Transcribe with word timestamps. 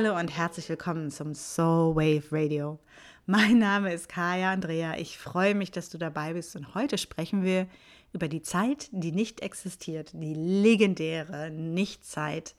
Hallo 0.00 0.16
und 0.16 0.28
herzlich 0.28 0.68
willkommen 0.68 1.10
zum 1.10 1.34
Soul 1.34 1.96
Wave 1.96 2.30
Radio. 2.30 2.78
Mein 3.26 3.58
Name 3.58 3.92
ist 3.92 4.08
Kaya 4.08 4.52
Andrea. 4.52 4.96
Ich 4.96 5.18
freue 5.18 5.56
mich, 5.56 5.72
dass 5.72 5.90
du 5.90 5.98
dabei 5.98 6.34
bist 6.34 6.54
und 6.54 6.76
heute 6.76 6.98
sprechen 6.98 7.42
wir 7.42 7.66
über 8.12 8.28
die 8.28 8.42
Zeit, 8.42 8.90
die 8.92 9.10
nicht 9.10 9.40
existiert, 9.40 10.12
die 10.14 10.34
legendäre 10.34 11.50
Nichtzeit, 11.50 12.54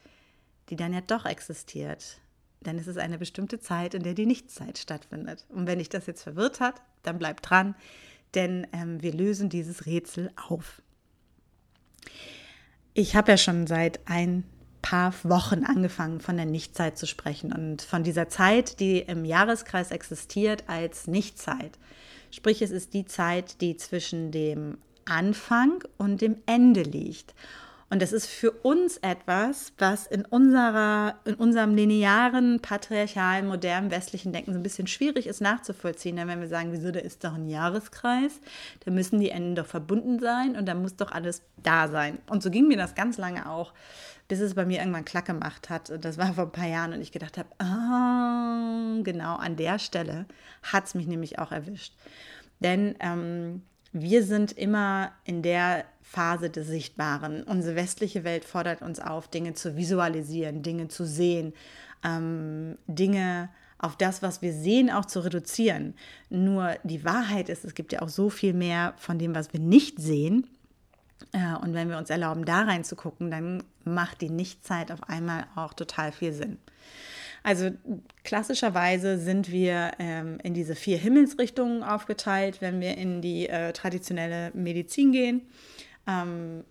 die 0.69 0.75
dann 0.75 0.91
ja 0.91 0.99
doch 0.99 1.25
existiert. 1.25 2.19
Denn 2.59 2.77
es 2.77 2.87
ist 2.87 2.97
eine 2.97 3.17
bestimmte 3.17 3.61
Zeit, 3.61 3.93
in 3.93 4.03
der 4.03 4.15
die 4.15 4.25
Nichtzeit 4.25 4.77
stattfindet. 4.77 5.45
Und 5.47 5.65
wenn 5.65 5.79
dich 5.79 5.87
das 5.87 6.07
jetzt 6.07 6.23
verwirrt 6.23 6.59
hat, 6.59 6.81
dann 7.03 7.19
bleib 7.19 7.41
dran, 7.41 7.73
denn 8.35 8.67
ähm, 8.73 9.01
wir 9.01 9.13
lösen 9.13 9.47
dieses 9.47 9.85
Rätsel 9.85 10.29
auf. 10.35 10.81
Ich 12.93 13.15
habe 13.15 13.31
ja 13.31 13.37
schon 13.37 13.65
seit 13.65 14.01
ein 14.09 14.43
paar 14.81 15.13
Wochen 15.23 15.63
angefangen, 15.63 16.19
von 16.19 16.37
der 16.37 16.45
Nichtzeit 16.45 16.97
zu 16.97 17.05
sprechen 17.05 17.51
und 17.53 17.81
von 17.81 18.03
dieser 18.03 18.29
Zeit, 18.29 18.79
die 18.79 18.99
im 18.99 19.25
Jahreskreis 19.25 19.91
existiert, 19.91 20.63
als 20.67 21.07
Nichtzeit. 21.07 21.77
Sprich, 22.31 22.61
es 22.61 22.71
ist 22.71 22.93
die 22.93 23.05
Zeit, 23.05 23.61
die 23.61 23.75
zwischen 23.77 24.31
dem 24.31 24.77
Anfang 25.05 25.83
und 25.97 26.21
dem 26.21 26.37
Ende 26.45 26.83
liegt. 26.83 27.33
Und 27.91 28.03
das 28.03 28.13
ist 28.13 28.27
für 28.27 28.51
uns 28.51 28.97
etwas, 28.97 29.73
was 29.79 30.05
in, 30.05 30.23
unserer, 30.23 31.15
in 31.25 31.33
unserem 31.33 31.75
linearen, 31.75 32.59
patriarchalen, 32.59 33.47
modernen, 33.47 33.89
westlichen 33.89 34.31
Denken 34.31 34.53
so 34.53 34.59
ein 34.59 34.63
bisschen 34.63 34.85
schwierig 34.85 35.25
ist 35.25 35.41
nachzuvollziehen. 35.41 36.15
Denn 36.15 36.27
wenn 36.27 36.39
wir 36.39 36.47
sagen, 36.47 36.71
wieso, 36.71 36.91
da 36.91 36.99
ist 36.99 37.23
doch 37.23 37.33
ein 37.33 37.49
Jahreskreis, 37.49 38.41
da 38.85 38.91
müssen 38.91 39.19
die 39.19 39.31
Enden 39.31 39.55
doch 39.55 39.65
verbunden 39.65 40.19
sein 40.19 40.55
und 40.55 40.67
da 40.67 40.75
muss 40.75 40.97
doch 40.97 41.11
alles 41.11 41.41
da 41.57 41.87
sein. 41.87 42.19
Und 42.27 42.43
so 42.43 42.51
ging 42.51 42.67
mir 42.67 42.77
das 42.77 42.93
ganz 42.93 43.17
lange 43.17 43.49
auch 43.49 43.73
bis 44.29 44.39
es 44.39 44.53
bei 44.53 44.63
mir 44.63 44.79
irgendwann 44.79 45.03
Klack 45.03 45.25
gemacht 45.25 45.69
hat. 45.69 45.91
Das 46.03 46.17
war 46.17 46.33
vor 46.35 46.45
ein 46.45 46.51
paar 46.51 46.67
Jahren 46.67 46.93
und 46.93 47.01
ich 47.01 47.11
gedacht 47.11 47.37
habe, 47.37 47.49
ah, 47.57 49.01
genau 49.03 49.35
an 49.35 49.57
der 49.57 49.79
Stelle 49.79 50.25
hat 50.63 50.85
es 50.85 50.95
mich 50.95 51.07
nämlich 51.07 51.39
auch 51.39 51.51
erwischt. 51.51 51.93
Denn 52.59 52.95
ähm, 52.99 53.63
wir 53.91 54.23
sind 54.23 54.51
immer 54.51 55.11
in 55.25 55.41
der 55.41 55.83
Phase 56.03 56.51
des 56.51 56.67
Sichtbaren. 56.67 57.43
Unsere 57.43 57.75
westliche 57.75 58.23
Welt 58.23 58.45
fordert 58.45 58.83
uns 58.83 58.99
auf, 58.99 59.27
Dinge 59.27 59.55
zu 59.55 59.75
visualisieren, 59.75 60.61
Dinge 60.61 60.89
zu 60.89 61.05
sehen, 61.05 61.53
ähm, 62.03 62.77
Dinge 62.85 63.49
auf 63.79 63.95
das, 63.95 64.21
was 64.21 64.43
wir 64.43 64.53
sehen, 64.53 64.91
auch 64.91 65.05
zu 65.05 65.21
reduzieren. 65.21 65.95
Nur 66.29 66.75
die 66.83 67.03
Wahrheit 67.03 67.49
ist, 67.49 67.65
es 67.65 67.73
gibt 67.73 67.93
ja 67.93 68.03
auch 68.03 68.09
so 68.09 68.29
viel 68.29 68.53
mehr 68.53 68.93
von 68.97 69.17
dem, 69.17 69.33
was 69.33 69.53
wir 69.53 69.59
nicht 69.59 69.99
sehen. 69.99 70.45
Und 71.61 71.73
wenn 71.73 71.89
wir 71.89 71.97
uns 71.97 72.09
erlauben, 72.09 72.45
da 72.45 72.63
reinzugucken, 72.63 73.29
dann 73.29 73.63
macht 73.83 74.21
die 74.21 74.29
Nichtzeit 74.29 74.91
auf 74.91 75.07
einmal 75.09 75.45
auch 75.55 75.73
total 75.73 76.11
viel 76.11 76.33
Sinn. 76.33 76.57
Also 77.43 77.71
klassischerweise 78.23 79.17
sind 79.17 79.51
wir 79.51 79.91
ähm, 79.99 80.39
in 80.43 80.53
diese 80.53 80.75
vier 80.75 80.97
Himmelsrichtungen 80.97 81.83
aufgeteilt, 81.83 82.61
wenn 82.61 82.81
wir 82.81 82.97
in 82.97 83.21
die 83.21 83.47
äh, 83.47 83.71
traditionelle 83.73 84.51
Medizin 84.53 85.11
gehen. 85.11 85.41
Ähm, 86.07 86.63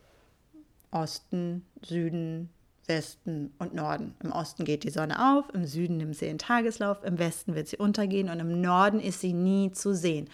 Osten, 0.90 1.64
Süden, 1.82 2.50
Westen 2.86 3.52
und 3.58 3.74
Norden. 3.74 4.14
Im 4.22 4.32
Osten 4.32 4.64
geht 4.64 4.84
die 4.84 4.90
Sonne 4.90 5.32
auf, 5.32 5.44
im 5.54 5.66
Süden 5.66 5.98
nimmt 5.98 6.16
sie 6.16 6.26
den 6.26 6.38
Tageslauf, 6.38 7.04
im 7.04 7.18
Westen 7.18 7.54
wird 7.54 7.68
sie 7.68 7.76
untergehen 7.76 8.30
und 8.30 8.40
im 8.40 8.60
Norden 8.60 9.00
ist 9.00 9.20
sie 9.20 9.34
nie 9.34 9.72
zu 9.72 9.94
sehen. 9.94 10.28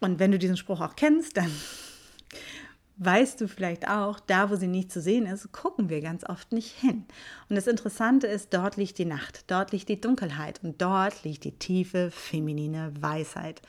Und 0.00 0.18
wenn 0.18 0.30
du 0.30 0.38
diesen 0.38 0.56
Spruch 0.56 0.80
auch 0.80 0.96
kennst, 0.96 1.36
dann 1.36 1.50
weißt 2.96 3.40
du 3.40 3.48
vielleicht 3.48 3.88
auch, 3.88 4.20
da 4.20 4.50
wo 4.50 4.56
sie 4.56 4.68
nicht 4.68 4.92
zu 4.92 5.00
sehen 5.00 5.26
ist, 5.26 5.50
gucken 5.52 5.88
wir 5.88 6.00
ganz 6.00 6.24
oft 6.28 6.52
nicht 6.52 6.72
hin. 6.80 7.04
Und 7.48 7.56
das 7.56 7.66
Interessante 7.66 8.26
ist, 8.26 8.54
dort 8.54 8.76
liegt 8.76 8.98
die 8.98 9.04
Nacht, 9.04 9.44
dort 9.48 9.72
liegt 9.72 9.88
die 9.88 10.00
Dunkelheit 10.00 10.60
und 10.62 10.80
dort 10.80 11.24
liegt 11.24 11.44
die 11.44 11.58
tiefe 11.58 12.10
feminine 12.10 12.92
Weisheit. 13.00 13.62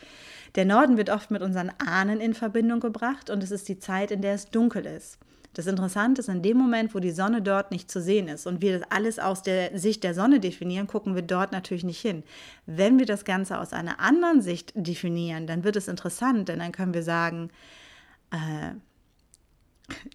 Der 0.55 0.65
Norden 0.65 0.97
wird 0.97 1.09
oft 1.09 1.31
mit 1.31 1.41
unseren 1.41 1.71
Ahnen 1.79 2.21
in 2.21 2.33
Verbindung 2.33 2.79
gebracht 2.79 3.29
und 3.29 3.43
es 3.43 3.51
ist 3.51 3.67
die 3.67 3.79
Zeit, 3.79 4.11
in 4.11 4.21
der 4.21 4.35
es 4.35 4.49
dunkel 4.51 4.85
ist. 4.85 5.17
Das 5.55 5.67
Interessante 5.67 6.19
ist, 6.19 6.27
in 6.27 6.41
dem 6.41 6.57
Moment, 6.57 6.93
wo 6.93 6.99
die 6.99 7.11
Sonne 7.11 7.41
dort 7.41 7.71
nicht 7.71 7.89
zu 7.89 8.01
sehen 8.01 8.27
ist 8.27 8.45
und 8.45 8.61
wir 8.61 8.77
das 8.77 8.91
alles 8.91 9.19
aus 9.19 9.41
der 9.41 9.77
Sicht 9.79 10.03
der 10.03 10.13
Sonne 10.13 10.41
definieren, 10.41 10.85
gucken 10.85 11.15
wir 11.15 11.21
dort 11.21 11.53
natürlich 11.53 11.85
nicht 11.85 12.01
hin. 12.01 12.23
Wenn 12.65 12.99
wir 12.99 13.05
das 13.05 13.23
Ganze 13.23 13.57
aus 13.59 13.71
einer 13.71 14.01
anderen 14.01 14.41
Sicht 14.41 14.73
definieren, 14.75 15.47
dann 15.47 15.63
wird 15.63 15.77
es 15.77 15.87
interessant, 15.87 16.49
denn 16.49 16.59
dann 16.59 16.73
können 16.73 16.93
wir 16.93 17.03
sagen, 17.03 17.51
äh, 18.31 18.75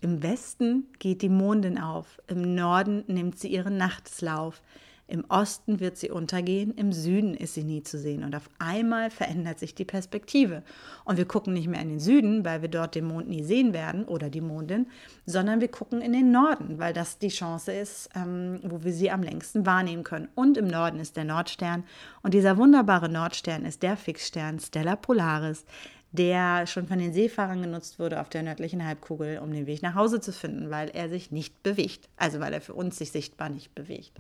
im 0.01 0.23
Westen 0.23 0.87
geht 0.99 1.23
die 1.23 1.29
Mondin 1.29 1.79
auf, 1.79 2.21
im 2.27 2.55
Norden 2.55 3.05
nimmt 3.07 3.39
sie 3.39 3.49
ihren 3.49 3.77
Nachtslauf, 3.77 4.63
im 5.11 5.25
Osten 5.29 5.81
wird 5.81 5.97
sie 5.97 6.09
untergehen, 6.09 6.73
im 6.77 6.93
Süden 6.93 7.35
ist 7.35 7.55
sie 7.55 7.65
nie 7.65 7.83
zu 7.83 7.99
sehen. 7.99 8.23
Und 8.23 8.37
auf 8.37 8.49
einmal 8.61 9.11
verändert 9.11 9.59
sich 9.59 9.75
die 9.75 9.85
Perspektive. 9.85 10.63
Und 11.05 11.17
wir 11.17 11.25
gucken 11.25 11.53
nicht 11.53 11.67
mehr 11.67 11.83
in 11.83 11.89
den 11.89 11.99
Süden, 11.99 12.45
weil 12.45 12.63
wir 12.63 12.69
dort 12.69 12.95
den 12.95 13.07
Mond 13.07 13.29
nie 13.29 13.43
sehen 13.43 13.73
werden 13.73 14.05
oder 14.05 14.31
die 14.31 14.41
Mondin, 14.41 14.87
sondern 15.27 15.61
wir 15.61 15.67
gucken 15.67 16.01
in 16.01 16.13
den 16.13 16.31
Norden, 16.31 16.79
weil 16.79 16.93
das 16.93 17.19
die 17.19 17.29
Chance 17.29 17.73
ist, 17.73 18.09
ähm, 18.15 18.61
wo 18.63 18.85
wir 18.85 18.93
sie 18.93 19.11
am 19.11 19.25
längsten 19.25 19.67
wahrnehmen 19.67 20.05
können. 20.05 20.29
Und 20.37 20.57
im 20.57 20.69
Norden 20.69 21.01
ist 21.01 21.17
der 21.17 21.25
Nordstern. 21.25 21.83
Und 22.23 22.33
dieser 22.33 22.57
wunderbare 22.57 23.09
Nordstern 23.09 23.65
ist 23.65 23.83
der 23.83 23.97
Fixstern 23.97 24.61
Stella 24.61 24.95
Polaris, 24.95 25.65
der 26.13 26.67
schon 26.67 26.89
von 26.89 26.99
den 26.99 27.13
Seefahrern 27.13 27.63
genutzt 27.63 27.99
wurde 27.99 28.21
auf 28.21 28.29
der 28.29 28.43
nördlichen 28.43 28.85
Halbkugel, 28.85 29.39
um 29.39 29.53
den 29.53 29.67
Weg 29.67 29.83
nach 29.83 29.95
Hause 29.95 30.21
zu 30.21 30.33
finden, 30.33 30.71
weil 30.71 30.91
er 30.91 31.09
sich 31.09 31.31
nicht 31.31 31.63
bewegt, 31.63 32.09
also 32.17 32.41
weil 32.41 32.53
er 32.53 32.61
für 32.61 32.75
uns 32.75 32.99
sich 32.99 33.13
sichtbar 33.13 33.49
nicht 33.49 33.75
bewegt. 33.75 34.13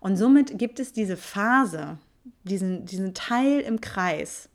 Und 0.00 0.16
somit 0.16 0.58
gibt 0.58 0.80
es 0.80 0.92
diese 0.92 1.16
Phase, 1.16 1.98
diesen, 2.44 2.84
diesen 2.84 3.14
Teil 3.14 3.60
im 3.60 3.80
Kreis, 3.80 4.48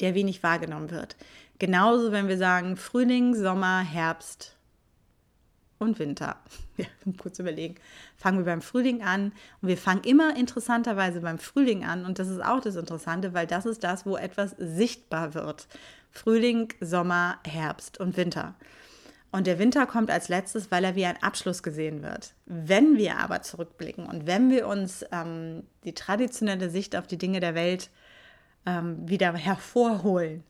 der 0.00 0.14
wenig 0.14 0.42
wahrgenommen 0.42 0.90
wird. 0.90 1.16
Genauso, 1.58 2.12
wenn 2.12 2.28
wir 2.28 2.38
sagen 2.38 2.76
Frühling, 2.76 3.34
Sommer, 3.34 3.80
Herbst, 3.80 4.56
und 5.78 5.98
Winter. 5.98 6.36
Ja, 6.76 6.86
kurz 7.20 7.40
überlegen. 7.40 7.74
Fangen 8.16 8.38
wir 8.38 8.44
beim 8.44 8.62
Frühling 8.62 9.02
an 9.02 9.32
und 9.60 9.68
wir 9.68 9.76
fangen 9.76 10.04
immer 10.04 10.36
interessanterweise 10.36 11.20
beim 11.20 11.40
Frühling 11.40 11.84
an 11.84 12.04
und 12.04 12.20
das 12.20 12.28
ist 12.28 12.40
auch 12.40 12.60
das 12.60 12.76
Interessante, 12.76 13.34
weil 13.34 13.48
das 13.48 13.66
ist 13.66 13.82
das, 13.82 14.06
wo 14.06 14.16
etwas 14.16 14.54
sichtbar 14.58 15.34
wird. 15.34 15.66
Frühling, 16.12 16.72
Sommer, 16.80 17.40
Herbst 17.44 17.98
und 17.98 18.16
Winter. 18.16 18.54
Und 19.30 19.46
der 19.46 19.58
Winter 19.58 19.86
kommt 19.86 20.10
als 20.10 20.28
letztes, 20.28 20.70
weil 20.70 20.84
er 20.84 20.94
wie 20.94 21.04
ein 21.04 21.22
Abschluss 21.22 21.62
gesehen 21.62 22.02
wird. 22.02 22.34
Wenn 22.46 22.96
wir 22.96 23.18
aber 23.18 23.42
zurückblicken 23.42 24.06
und 24.06 24.26
wenn 24.26 24.50
wir 24.50 24.66
uns 24.66 25.04
ähm, 25.12 25.64
die 25.84 25.94
traditionelle 25.94 26.70
Sicht 26.70 26.96
auf 26.96 27.06
die 27.06 27.18
Dinge 27.18 27.40
der 27.40 27.54
Welt 27.54 27.90
ähm, 28.64 29.06
wieder 29.08 29.34
hervorholen, 29.34 30.44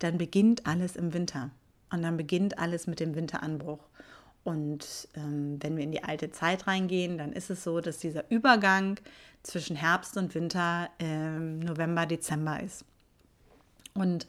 dann 0.00 0.18
beginnt 0.18 0.66
alles 0.66 0.96
im 0.96 1.12
Winter. 1.14 1.50
Und 1.92 2.02
dann 2.02 2.16
beginnt 2.16 2.58
alles 2.58 2.88
mit 2.88 2.98
dem 2.98 3.14
Winteranbruch. 3.14 3.86
Und 4.44 5.08
ähm, 5.16 5.58
wenn 5.60 5.76
wir 5.76 5.84
in 5.84 5.92
die 5.92 6.04
alte 6.04 6.30
Zeit 6.30 6.66
reingehen, 6.66 7.18
dann 7.18 7.32
ist 7.32 7.50
es 7.50 7.64
so, 7.64 7.80
dass 7.80 7.98
dieser 7.98 8.30
Übergang 8.30 9.00
zwischen 9.42 9.74
Herbst 9.74 10.16
und 10.16 10.34
Winter 10.34 10.90
ähm, 10.98 11.60
November, 11.60 12.06
Dezember 12.06 12.62
ist. 12.62 12.84
Und 13.94 14.26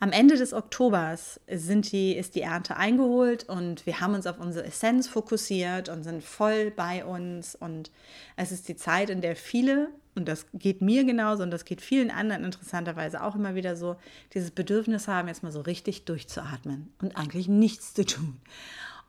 am 0.00 0.10
Ende 0.10 0.36
des 0.36 0.54
Oktobers 0.54 1.38
sind 1.46 1.92
die, 1.92 2.16
ist 2.16 2.34
die 2.34 2.40
Ernte 2.40 2.76
eingeholt 2.76 3.44
und 3.44 3.84
wir 3.84 4.00
haben 4.00 4.14
uns 4.14 4.26
auf 4.26 4.40
unsere 4.40 4.64
Essenz 4.64 5.06
fokussiert 5.06 5.90
und 5.90 6.02
sind 6.02 6.24
voll 6.24 6.70
bei 6.70 7.04
uns. 7.04 7.54
Und 7.54 7.90
es 8.36 8.52
ist 8.52 8.68
die 8.68 8.76
Zeit, 8.76 9.10
in 9.10 9.20
der 9.20 9.36
viele, 9.36 9.90
und 10.14 10.28
das 10.28 10.46
geht 10.54 10.80
mir 10.80 11.04
genauso 11.04 11.42
und 11.42 11.50
das 11.50 11.66
geht 11.66 11.82
vielen 11.82 12.10
anderen 12.10 12.42
interessanterweise 12.42 13.22
auch 13.22 13.34
immer 13.34 13.54
wieder 13.54 13.76
so, 13.76 13.96
dieses 14.32 14.50
Bedürfnis 14.50 15.08
haben, 15.08 15.28
jetzt 15.28 15.42
mal 15.42 15.52
so 15.52 15.60
richtig 15.60 16.06
durchzuatmen 16.06 16.90
und 17.02 17.16
eigentlich 17.16 17.48
nichts 17.48 17.92
zu 17.92 18.06
tun. 18.06 18.38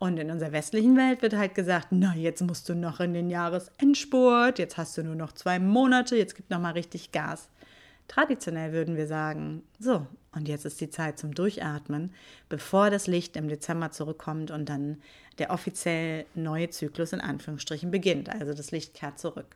Und 0.04 0.20
in 0.20 0.32
unserer 0.32 0.52
westlichen 0.52 0.98
Welt 0.98 1.22
wird 1.22 1.34
halt 1.34 1.56
gesagt, 1.56 1.88
na, 1.92 2.14
jetzt 2.14 2.42
musst 2.42 2.68
du 2.68 2.76
noch 2.76 3.00
in 3.00 3.14
den 3.14 3.30
Jahresendspurt, 3.30 4.60
jetzt 4.60 4.76
hast 4.76 4.98
du 4.98 5.02
nur 5.02 5.16
noch 5.16 5.32
zwei 5.32 5.60
Monate, 5.60 6.18
jetzt 6.18 6.36
gib 6.36 6.50
noch 6.50 6.60
mal 6.60 6.74
richtig 6.74 7.14
Gas. 7.14 7.48
Traditionell 8.10 8.74
würden 8.74 8.98
wir 8.98 9.08
sagen, 9.08 9.64
so, 9.80 10.06
und 10.34 10.50
jetzt 10.50 10.66
ist 10.66 10.82
die 10.82 10.90
Zeit 10.90 11.18
zum 11.18 11.34
Durchatmen, 11.34 12.12
bevor 12.50 12.90
das 12.90 13.08
Licht 13.08 13.38
im 13.38 13.48
Dezember 13.48 13.92
zurückkommt 13.92 14.52
und 14.52 14.68
dann 14.68 14.98
der 15.38 15.52
offiziell 15.52 16.26
neue 16.36 16.70
Zyklus 16.70 17.14
in 17.14 17.22
Anführungsstrichen 17.22 17.90
beginnt. 17.90 18.28
Also 18.28 18.54
das 18.54 18.72
Licht 18.72 18.94
kehrt 18.96 19.20
zurück. 19.20 19.56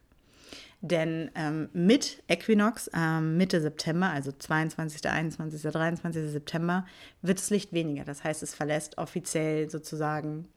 Denn 0.81 1.31
ähm, 1.33 1.69
mit 1.73 2.23
Äquinox, 2.27 2.89
ähm, 2.93 3.35
Mitte 3.35 3.61
September, 3.61 4.09
also 4.09 4.31
22., 4.31 5.09
21., 5.09 5.61
23. 5.61 6.31
September, 6.31 6.85
wird 7.21 7.39
das 7.39 7.49
Licht 7.49 7.73
weniger. 7.73 8.03
Das 8.03 8.23
heißt, 8.23 8.43
es 8.43 8.53
verlässt 8.53 8.97
offiziell 8.99 9.69
sozusagen 9.71 10.47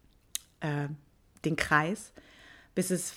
äh, 0.61 0.89
den 1.47 1.57
Kreis, 1.57 2.13
bis 2.75 2.91
es 2.91 3.15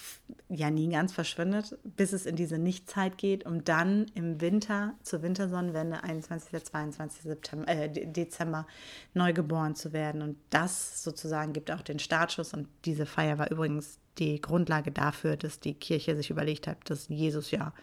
ja 0.48 0.72
nie 0.72 0.90
ganz 0.90 1.12
verschwindet, 1.12 1.78
bis 1.84 2.14
es 2.14 2.26
in 2.26 2.38
diese 2.38 2.58
Nichtzeit 2.58 3.18
geht, 3.18 3.46
um 3.46 3.66
dann 3.66 4.06
im 4.16 4.40
Winter 4.40 4.94
zur 5.04 5.22
Wintersonnenwende 5.24 6.04
21. 6.04 6.64
22. 6.64 7.24
September, 7.24 7.68
äh, 7.68 7.90
Dezember 7.90 8.66
neu 9.14 9.34
geboren 9.34 9.76
zu 9.76 9.92
werden. 9.92 10.22
Und 10.22 10.38
das 10.52 11.04
sozusagen 11.04 11.52
gibt 11.52 11.70
auch 11.70 11.82
den 11.82 12.00
Startschuss. 12.00 12.54
Und 12.54 12.70
diese 12.86 13.06
Feier 13.06 13.38
war 13.38 13.52
übrigens 13.52 14.00
die 14.20 14.42
Grundlage 14.42 14.92
dafür, 14.92 15.38
dass 15.38 15.60
die 15.60 15.74
Kirche 15.74 16.16
sich 16.16 16.30
überlegt 16.30 16.68
hat, 16.68 16.78
dass 16.90 17.08
Jesus 17.10 17.52
ja 17.52 17.74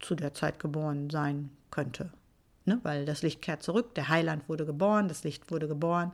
zu 0.00 0.14
der 0.14 0.34
Zeit 0.34 0.58
geboren 0.58 1.10
sein 1.10 1.50
könnte. 1.70 2.10
Ne? 2.64 2.80
Weil 2.82 3.04
das 3.04 3.22
Licht 3.22 3.42
kehrt 3.42 3.62
zurück, 3.62 3.94
der 3.94 4.08
Heiland 4.08 4.48
wurde 4.48 4.66
geboren, 4.66 5.08
das 5.08 5.24
Licht 5.24 5.50
wurde 5.50 5.68
geboren. 5.68 6.12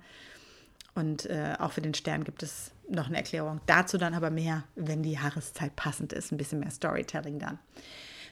Und 0.94 1.26
äh, 1.26 1.54
auch 1.58 1.72
für 1.72 1.80
den 1.80 1.94
Stern 1.94 2.24
gibt 2.24 2.42
es 2.42 2.72
noch 2.88 3.06
eine 3.06 3.18
Erklärung. 3.18 3.60
Dazu 3.66 3.96
dann 3.96 4.14
aber 4.14 4.30
mehr, 4.30 4.64
wenn 4.74 5.02
die 5.02 5.12
Jahreszeit 5.12 5.76
passend 5.76 6.12
ist. 6.12 6.32
Ein 6.32 6.36
bisschen 6.36 6.60
mehr 6.60 6.70
Storytelling 6.70 7.38
dann. 7.38 7.58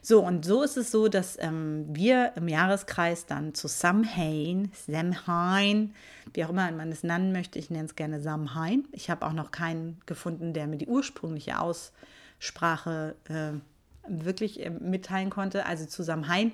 So, 0.02 0.24
und 0.24 0.44
so 0.44 0.62
ist 0.62 0.76
es 0.76 0.90
so, 0.90 1.08
dass 1.08 1.36
ähm, 1.40 1.86
wir 1.88 2.32
im 2.36 2.48
Jahreskreis 2.48 3.26
dann 3.26 3.54
zu 3.54 3.68
Samhain, 3.68 4.70
Samhain, 4.86 5.94
wie 6.32 6.44
auch 6.44 6.50
immer 6.50 6.70
man 6.70 6.92
es 6.92 7.02
nennen 7.02 7.32
möchte, 7.32 7.58
ich 7.58 7.70
nenne 7.70 7.86
es 7.86 7.96
gerne 7.96 8.20
Samhain. 8.20 8.84
Ich 8.92 9.10
habe 9.10 9.26
auch 9.26 9.32
noch 9.32 9.50
keinen 9.50 10.00
gefunden, 10.06 10.52
der 10.52 10.66
mir 10.66 10.78
die 10.78 10.86
ursprüngliche 10.86 11.58
Aussprache 11.60 13.16
äh, 13.28 13.52
wirklich 14.08 14.64
äh, 14.64 14.70
mitteilen 14.70 15.30
konnte. 15.30 15.66
Also 15.66 15.86
zu 15.86 16.02
Samhain 16.02 16.52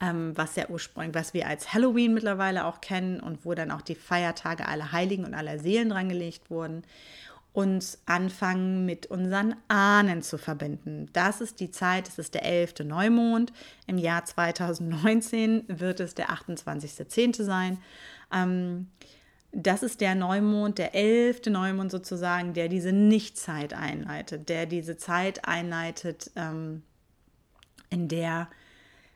ähm, 0.00 0.32
was 0.36 0.56
ja 0.56 0.68
ursprünglich, 0.68 1.14
was 1.14 1.34
wir 1.34 1.46
als 1.46 1.72
Halloween 1.72 2.14
mittlerweile 2.14 2.64
auch 2.64 2.80
kennen 2.80 3.20
und 3.20 3.44
wo 3.44 3.54
dann 3.54 3.70
auch 3.70 3.82
die 3.82 3.94
Feiertage 3.94 4.66
aller 4.66 4.92
Heiligen 4.92 5.24
und 5.24 5.34
aller 5.34 5.58
Seelen 5.58 5.90
drangelegt 5.90 6.50
wurden, 6.50 6.84
uns 7.54 8.02
anfangen 8.04 8.84
mit 8.84 9.06
unseren 9.06 9.54
Ahnen 9.68 10.22
zu 10.22 10.38
verbinden. 10.38 11.08
Das 11.12 11.40
ist 11.40 11.60
die 11.60 11.70
Zeit, 11.70 12.08
das 12.08 12.18
ist 12.18 12.34
der 12.34 12.44
11. 12.44 12.80
Neumond. 12.80 13.52
Im 13.86 13.96
Jahr 13.96 14.24
2019 14.24 15.62
wird 15.68 16.00
es 16.00 16.14
der 16.14 16.30
28.10. 16.30 17.44
sein. 17.44 17.78
Ähm, 18.32 18.88
das 19.52 19.84
ist 19.84 20.00
der 20.00 20.16
Neumond, 20.16 20.78
der 20.78 20.96
elfte 20.96 21.50
Neumond 21.50 21.92
sozusagen, 21.92 22.54
der 22.54 22.68
diese 22.68 22.90
Nichtzeit 22.90 23.72
einleitet, 23.72 24.48
der 24.48 24.66
diese 24.66 24.96
Zeit 24.96 25.46
einleitet, 25.46 26.32
ähm, 26.34 26.82
in 27.88 28.08
der 28.08 28.48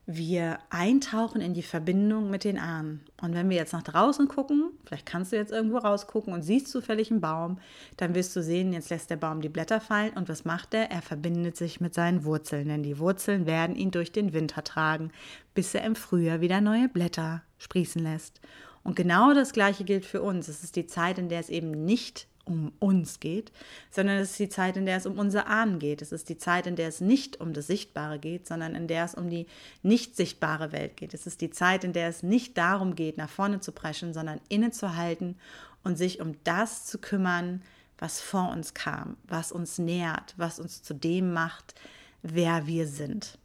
wir 0.07 0.61
eintauchen 0.71 1.41
in 1.41 1.55
die 1.55 1.63
Verbindung 1.63 2.31
mit 2.31 2.45
den 2.45 2.57
Ahnen. 2.57 3.01
Und 3.21 3.35
wenn 3.35 3.51
wir 3.51 3.57
jetzt 3.57 3.73
nach 3.73 3.83
draußen 3.83 4.29
gucken, 4.29 4.71
vielleicht 4.85 5.07
kannst 5.07 5.33
du 5.33 5.37
jetzt 5.37 5.51
irgendwo 5.51 5.79
rausgucken 5.79 6.33
und 6.33 6.43
siehst 6.43 6.69
zufällig 6.69 7.11
einen 7.11 7.21
Baum, 7.21 7.59
dann 7.97 8.15
wirst 8.15 8.37
du 8.37 8.43
sehen, 8.43 8.73
jetzt 8.73 8.91
lässt 8.91 9.11
der 9.11 9.17
Baum 9.17 9.41
die 9.41 9.49
Blätter 9.49 9.81
fallen 9.81 10.13
und 10.13 10.29
was 10.29 10.45
macht 10.45 10.73
er? 10.73 10.91
Er 10.91 11.03
verbindet 11.03 11.57
sich 11.57 11.81
mit 11.81 11.95
seinen 11.95 12.25
Wurzeln, 12.25 12.69
denn 12.69 12.85
die 12.85 12.99
Wurzeln 12.99 13.47
werden 13.47 13.75
ihn 13.75 13.91
durch 13.91 14.13
den 14.13 14.33
Winter 14.33 14.63
tragen, 14.63 15.11
bis 15.55 15.75
er 15.75 15.83
im 15.83 15.97
Frühjahr 15.97 16.41
wieder 16.41 16.61
neue 16.61 16.89
Blätter 16.89 17.43
sprießen 17.59 18.01
lässt. 18.01 18.41
Und 18.85 18.95
genau 18.95 19.35
das 19.35 19.53
Gleiche 19.53 19.83
gilt 19.83 20.07
für 20.07 20.23
uns. 20.23 20.47
Es 20.47 20.63
ist 20.63 20.77
die 20.77 20.87
Zeit, 20.87 21.19
in 21.19 21.29
der 21.29 21.41
es 21.41 21.51
eben 21.51 21.85
nicht 21.85 22.29
um 22.49 22.73
uns 22.79 23.21
geht, 23.21 23.53
sondern 23.91 24.19
es 24.19 24.33
ist 24.33 24.39
die 24.39 24.49
Zeit, 24.49 24.77
in 24.77 24.87
der 24.87 24.97
es 24.97 25.07
um 25.07 25.19
unser 25.19 25.47
Ahnen 25.47 25.79
geht. 25.79 26.03
Es 26.03 26.13
ist 26.13 26.29
die 26.29 26.39
Zeit, 26.39 26.67
in 26.67 26.77
der 26.77 26.89
es 26.89 27.01
nicht 27.01 27.41
um 27.41 27.53
das 27.53 27.67
Sichtbare 27.67 28.19
geht, 28.19 28.47
sondern 28.47 28.75
in 28.75 28.89
der 28.89 29.05
es 29.05 29.15
um 29.15 29.31
die 29.31 29.47
nicht 29.83 30.17
sichtbare 30.17 30.73
Welt 30.73 30.97
geht. 30.97 31.15
Es 31.15 31.27
ist 31.27 31.41
die 31.41 31.51
Zeit, 31.51 31.85
in 31.85 31.93
der 31.93 32.09
es 32.09 32.23
nicht 32.23 32.57
darum 32.59 32.95
geht, 32.95 33.19
nach 33.19 33.31
vorne 33.31 33.61
zu 33.61 33.73
preschen, 33.73 34.13
sondern 34.13 34.41
innezuhalten 34.49 35.37
und 35.85 35.97
sich 35.97 36.21
um 36.21 36.35
das 36.45 36.87
zu 36.87 36.99
kümmern, 36.99 37.63
was 37.99 38.21
vor 38.21 38.51
uns 38.51 38.75
kam, 38.75 39.17
was 39.25 39.53
uns 39.53 39.79
nährt, 39.79 40.35
was 40.37 40.59
uns 40.59 40.83
zu 40.83 40.95
dem 40.95 41.33
macht, 41.33 41.75
wer 42.23 42.67
wir 42.67 42.87
sind. 42.87 43.39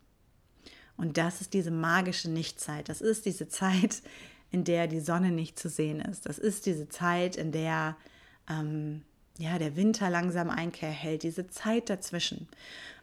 Und 0.96 1.18
das 1.18 1.42
ist 1.42 1.54
diese 1.54 1.72
magische 1.72 2.30
Nichtzeit. 2.30 2.88
Das 2.88 3.02
ist 3.02 3.26
diese 3.26 3.48
Zeit, 3.48 4.02
in 4.52 4.64
der 4.64 4.88
die 4.88 5.00
Sonne 5.00 5.32
nicht 5.32 5.58
zu 5.58 5.70
sehen 5.70 6.00
ist. 6.00 6.28
Das 6.28 6.38
ist 6.38 6.68
diese 6.68 6.88
Zeit, 6.88 7.36
in 7.36 7.52
der 7.52 7.98
ähm, 8.50 9.02
ja, 9.40 9.58
der 9.58 9.76
Winter 9.76 10.12
langsam 10.12 10.50
Einkehr 10.52 10.92
hält, 10.92 11.24
diese 11.24 11.48
Zeit 11.48 11.90
dazwischen. 11.90 12.48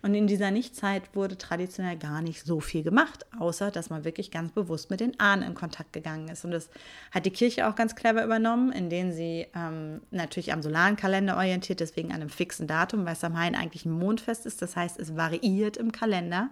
Und 0.03 0.15
in 0.15 0.29
dieser 0.29 0.51
Nichtzeit 0.51 1.15
wurde 1.15 1.37
traditionell 1.37 1.97
gar 1.97 2.23
nicht 2.23 2.47
so 2.47 2.61
viel 2.61 2.85
gemacht, 2.85 3.27
außer 3.39 3.71
dass 3.71 3.91
man 3.91 4.05
wirklich 4.05 4.31
ganz 4.31 4.53
bewusst 4.53 4.91
mit 4.91 5.01
den 5.01 5.19
Ahnen 5.19 5.43
in 5.43 5.55
Kontakt 5.55 5.93
gegangen 5.93 6.29
ist. 6.29 6.45
Und 6.45 6.53
das 6.53 6.71
hat 7.11 7.27
die 7.27 7.33
Kirche 7.33 7.69
auch 7.69 7.75
ganz 7.75 7.97
clever 7.97 8.25
übernommen, 8.25 8.71
indem 8.71 9.11
sie 9.11 9.47
ähm, 9.55 10.01
natürlich 10.11 10.53
am 10.53 10.63
Solarenkalender 10.63 11.37
orientiert, 11.37 11.81
deswegen 11.81 12.11
an 12.11 12.21
einem 12.21 12.31
fixen 12.31 12.67
Datum, 12.67 13.05
weil 13.05 13.17
Samhain 13.17 13.57
eigentlich 13.57 13.85
ein 13.85 13.93
Mondfest 13.93 14.47
ist. 14.47 14.63
Das 14.63 14.77
heißt, 14.77 14.99
es 15.01 15.17
variiert 15.17 15.77
im 15.77 15.91
Kalender 15.91 16.49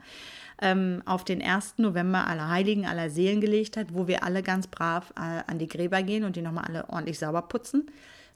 ähm, 0.61 1.03
auf 1.07 1.25
den 1.25 1.41
1. 1.41 1.75
November 1.79 2.27
aller 2.27 2.51
Heiligen, 2.51 2.85
aller 2.85 3.11
Seelen 3.11 3.41
gelegt 3.41 3.77
hat, 3.77 3.95
wo 3.95 4.09
wir 4.09 4.25
alle 4.25 4.43
ganz 4.43 4.67
brav 4.67 5.15
äh, 5.17 5.45
an 5.47 5.59
die 5.59 5.69
Gräber 5.69 6.03
gehen 6.03 6.25
und 6.25 6.35
die 6.35 6.43
nochmal 6.43 6.65
alle 6.65 6.89
ordentlich 6.91 7.19
sauber 7.21 7.43
putzen 7.43 7.89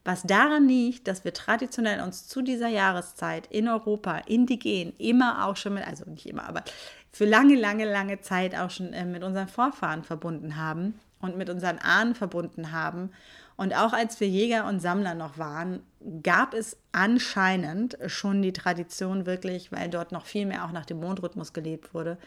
was 0.05 0.23
daran 0.23 0.67
liegt, 0.67 1.07
dass 1.07 1.25
wir 1.25 1.33
traditionell 1.33 2.01
uns 2.01 2.27
zu 2.27 2.43
dieser 2.43 2.69
Jahreszeit 2.69 3.47
in 3.47 3.69
Europa 3.69 4.19
indigen 4.27 4.93
immer 4.99 5.47
auch 5.47 5.57
schon 5.57 5.75
mit, 5.75 5.87
also 5.87 6.09
nicht 6.11 6.27
immer, 6.27 6.49
aber 6.49 6.65
für 7.13 7.25
lange, 7.25 7.57
lange, 7.57 7.91
lange 7.91 8.21
Zeit 8.21 8.57
auch 8.57 8.71
schon 8.71 8.93
äh, 8.93 9.05
mit 9.05 9.23
unseren 9.23 9.49
Vorfahren 9.49 10.03
verbunden 10.03 10.57
haben 10.57 10.99
und 11.21 11.37
mit 11.37 11.51
unseren 11.51 11.79
Ahnen 11.79 12.15
verbunden 12.15 12.73
haben 12.73 13.11
und 13.57 13.75
auch 13.75 13.93
als 13.93 14.19
wir 14.21 14.29
Jäger 14.29 14.67
und 14.67 14.81
Sammler 14.81 15.15
noch 15.15 15.39
waren, 15.39 15.81
gab 16.23 16.55
es 16.55 16.77
anscheinend 16.91 17.97
schon 18.07 18.43
die 18.43 18.53
Tradition 18.53 19.27
wirklich, 19.27 19.71
weil 19.71 19.89
dort 19.89 20.13
noch 20.13 20.27
viel 20.27 20.47
mehr 20.47 20.65
auch 20.65 20.73
nach 20.73 20.87
dem 20.87 21.01
Mondrhythmus 21.01 21.53
gelebt 21.53 21.95
wurde, 21.95 22.19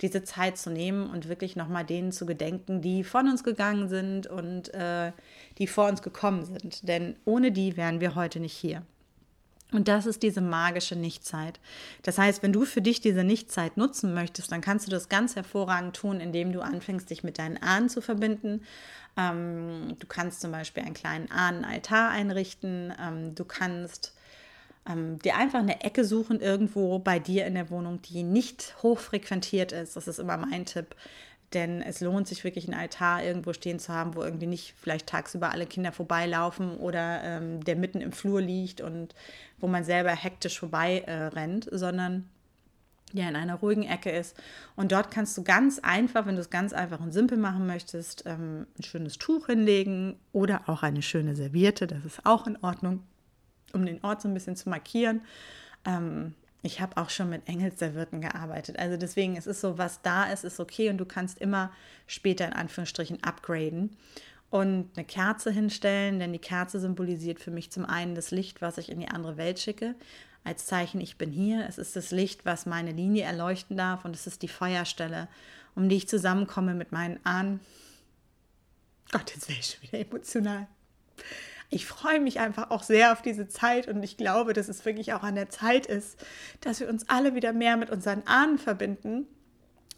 diese 0.00 0.24
Zeit 0.24 0.56
zu 0.56 0.70
nehmen 0.70 1.10
und 1.10 1.28
wirklich 1.28 1.56
nochmal 1.56 1.84
denen 1.84 2.12
zu 2.12 2.26
gedenken, 2.26 2.80
die 2.80 3.04
von 3.04 3.28
uns 3.28 3.44
gegangen 3.44 3.88
sind 3.88 4.26
und 4.26 4.72
äh, 4.72 5.12
die 5.58 5.66
vor 5.66 5.88
uns 5.88 6.02
gekommen 6.02 6.44
sind. 6.44 6.88
Denn 6.88 7.16
ohne 7.24 7.52
die 7.52 7.76
wären 7.76 8.00
wir 8.00 8.14
heute 8.14 8.40
nicht 8.40 8.56
hier. 8.56 8.82
Und 9.70 9.86
das 9.86 10.06
ist 10.06 10.22
diese 10.22 10.40
magische 10.40 10.96
Nichtzeit. 10.96 11.60
Das 12.02 12.16
heißt, 12.16 12.42
wenn 12.42 12.54
du 12.54 12.64
für 12.64 12.80
dich 12.80 13.02
diese 13.02 13.22
Nichtzeit 13.22 13.76
nutzen 13.76 14.14
möchtest, 14.14 14.50
dann 14.50 14.62
kannst 14.62 14.86
du 14.86 14.90
das 14.90 15.10
ganz 15.10 15.36
hervorragend 15.36 15.94
tun, 15.94 16.20
indem 16.20 16.52
du 16.52 16.62
anfängst, 16.62 17.10
dich 17.10 17.22
mit 17.22 17.38
deinen 17.38 17.62
Ahnen 17.62 17.90
zu 17.90 18.00
verbinden. 18.00 18.62
Ähm, 19.18 19.96
du 19.98 20.06
kannst 20.06 20.40
zum 20.40 20.52
Beispiel 20.52 20.84
einen 20.84 20.94
kleinen 20.94 21.30
Ahnenaltar 21.30 22.10
einrichten. 22.10 22.94
Ähm, 23.02 23.34
du 23.34 23.44
kannst 23.44 24.14
ähm, 24.88 25.18
dir 25.18 25.36
einfach 25.36 25.58
eine 25.58 25.82
Ecke 25.82 26.04
suchen 26.04 26.40
irgendwo 26.40 26.98
bei 27.00 27.18
dir 27.18 27.44
in 27.46 27.54
der 27.54 27.68
Wohnung, 27.70 28.00
die 28.02 28.22
nicht 28.22 28.76
hochfrequentiert 28.82 29.72
ist. 29.72 29.96
Das 29.96 30.06
ist 30.06 30.20
immer 30.20 30.36
mein 30.36 30.64
Tipp. 30.64 30.94
Denn 31.54 31.80
es 31.80 32.00
lohnt 32.00 32.28
sich 32.28 32.44
wirklich, 32.44 32.68
einen 32.68 32.78
Altar 32.78 33.24
irgendwo 33.24 33.54
stehen 33.54 33.78
zu 33.78 33.92
haben, 33.92 34.14
wo 34.14 34.22
irgendwie 34.22 34.46
nicht 34.46 34.74
vielleicht 34.78 35.06
tagsüber 35.06 35.50
alle 35.50 35.66
Kinder 35.66 35.92
vorbeilaufen 35.92 36.76
oder 36.76 37.22
ähm, 37.24 37.64
der 37.64 37.74
mitten 37.74 38.02
im 38.02 38.12
Flur 38.12 38.42
liegt 38.42 38.82
und 38.82 39.14
wo 39.58 39.66
man 39.66 39.82
selber 39.82 40.10
hektisch 40.10 40.58
vorbei 40.58 41.04
äh, 41.06 41.28
rennt, 41.28 41.66
sondern 41.72 42.28
der 43.12 43.28
in 43.28 43.36
einer 43.36 43.56
ruhigen 43.56 43.84
Ecke 43.84 44.10
ist. 44.10 44.36
Und 44.76 44.92
dort 44.92 45.10
kannst 45.10 45.36
du 45.38 45.42
ganz 45.42 45.78
einfach, 45.78 46.26
wenn 46.26 46.34
du 46.34 46.40
es 46.40 46.50
ganz 46.50 46.72
einfach 46.72 47.00
und 47.00 47.12
simpel 47.12 47.38
machen 47.38 47.66
möchtest, 47.66 48.24
ähm, 48.26 48.66
ein 48.78 48.82
schönes 48.82 49.18
Tuch 49.18 49.46
hinlegen 49.46 50.16
oder 50.32 50.68
auch 50.68 50.82
eine 50.82 51.02
schöne 51.02 51.34
Serviette. 51.34 51.86
Das 51.86 52.04
ist 52.04 52.24
auch 52.24 52.46
in 52.46 52.58
Ordnung, 52.62 53.02
um 53.72 53.86
den 53.86 54.02
Ort 54.04 54.22
so 54.22 54.28
ein 54.28 54.34
bisschen 54.34 54.56
zu 54.56 54.68
markieren. 54.68 55.22
Ähm, 55.84 56.34
ich 56.62 56.80
habe 56.80 56.96
auch 56.96 57.08
schon 57.08 57.30
mit 57.30 57.48
Engelsservierten 57.48 58.20
gearbeitet. 58.20 58.78
Also 58.78 58.96
deswegen, 58.96 59.36
es 59.36 59.46
ist 59.46 59.60
so, 59.60 59.78
was 59.78 60.02
da 60.02 60.24
ist, 60.24 60.44
ist 60.44 60.60
okay 60.60 60.90
und 60.90 60.98
du 60.98 61.04
kannst 61.04 61.38
immer 61.38 61.70
später 62.06 62.46
in 62.46 62.52
Anführungsstrichen 62.52 63.22
upgraden 63.22 63.96
und 64.50 64.90
eine 64.96 65.04
Kerze 65.04 65.50
hinstellen, 65.50 66.18
denn 66.18 66.32
die 66.32 66.38
Kerze 66.38 66.80
symbolisiert 66.80 67.38
für 67.38 67.50
mich 67.50 67.70
zum 67.70 67.84
einen 67.84 68.14
das 68.14 68.30
Licht, 68.30 68.60
was 68.60 68.78
ich 68.78 68.90
in 68.90 69.00
die 69.00 69.08
andere 69.08 69.36
Welt 69.36 69.60
schicke, 69.60 69.94
als 70.48 70.66
Zeichen, 70.66 71.00
ich 71.00 71.16
bin 71.18 71.30
hier. 71.30 71.66
Es 71.68 71.78
ist 71.78 71.94
das 71.94 72.10
Licht, 72.10 72.44
was 72.44 72.66
meine 72.66 72.92
Linie 72.92 73.24
erleuchten 73.24 73.76
darf 73.76 74.04
und 74.04 74.14
es 74.14 74.26
ist 74.26 74.42
die 74.42 74.48
Feuerstelle, 74.48 75.28
um 75.74 75.88
die 75.88 75.96
ich 75.96 76.08
zusammenkomme 76.08 76.74
mit 76.74 76.90
meinen 76.90 77.20
Ahnen. 77.24 77.60
Gott, 79.12 79.32
jetzt 79.34 79.48
wäre 79.48 79.60
ich 79.60 79.66
schon 79.66 79.82
wieder 79.82 79.98
emotional 80.00 80.66
ich 81.70 81.86
freue 81.86 82.20
mich 82.20 82.40
einfach 82.40 82.70
auch 82.70 82.82
sehr 82.82 83.12
auf 83.12 83.22
diese 83.22 83.48
Zeit 83.48 83.88
und 83.88 84.02
ich 84.02 84.16
glaube, 84.16 84.52
dass 84.52 84.68
es 84.68 84.84
wirklich 84.84 85.12
auch 85.12 85.22
an 85.22 85.34
der 85.34 85.50
Zeit 85.50 85.86
ist, 85.86 86.18
dass 86.60 86.80
wir 86.80 86.88
uns 86.88 87.08
alle 87.08 87.34
wieder 87.34 87.52
mehr 87.52 87.76
mit 87.76 87.90
unseren 87.90 88.26
Ahnen 88.26 88.58
verbinden 88.58 89.26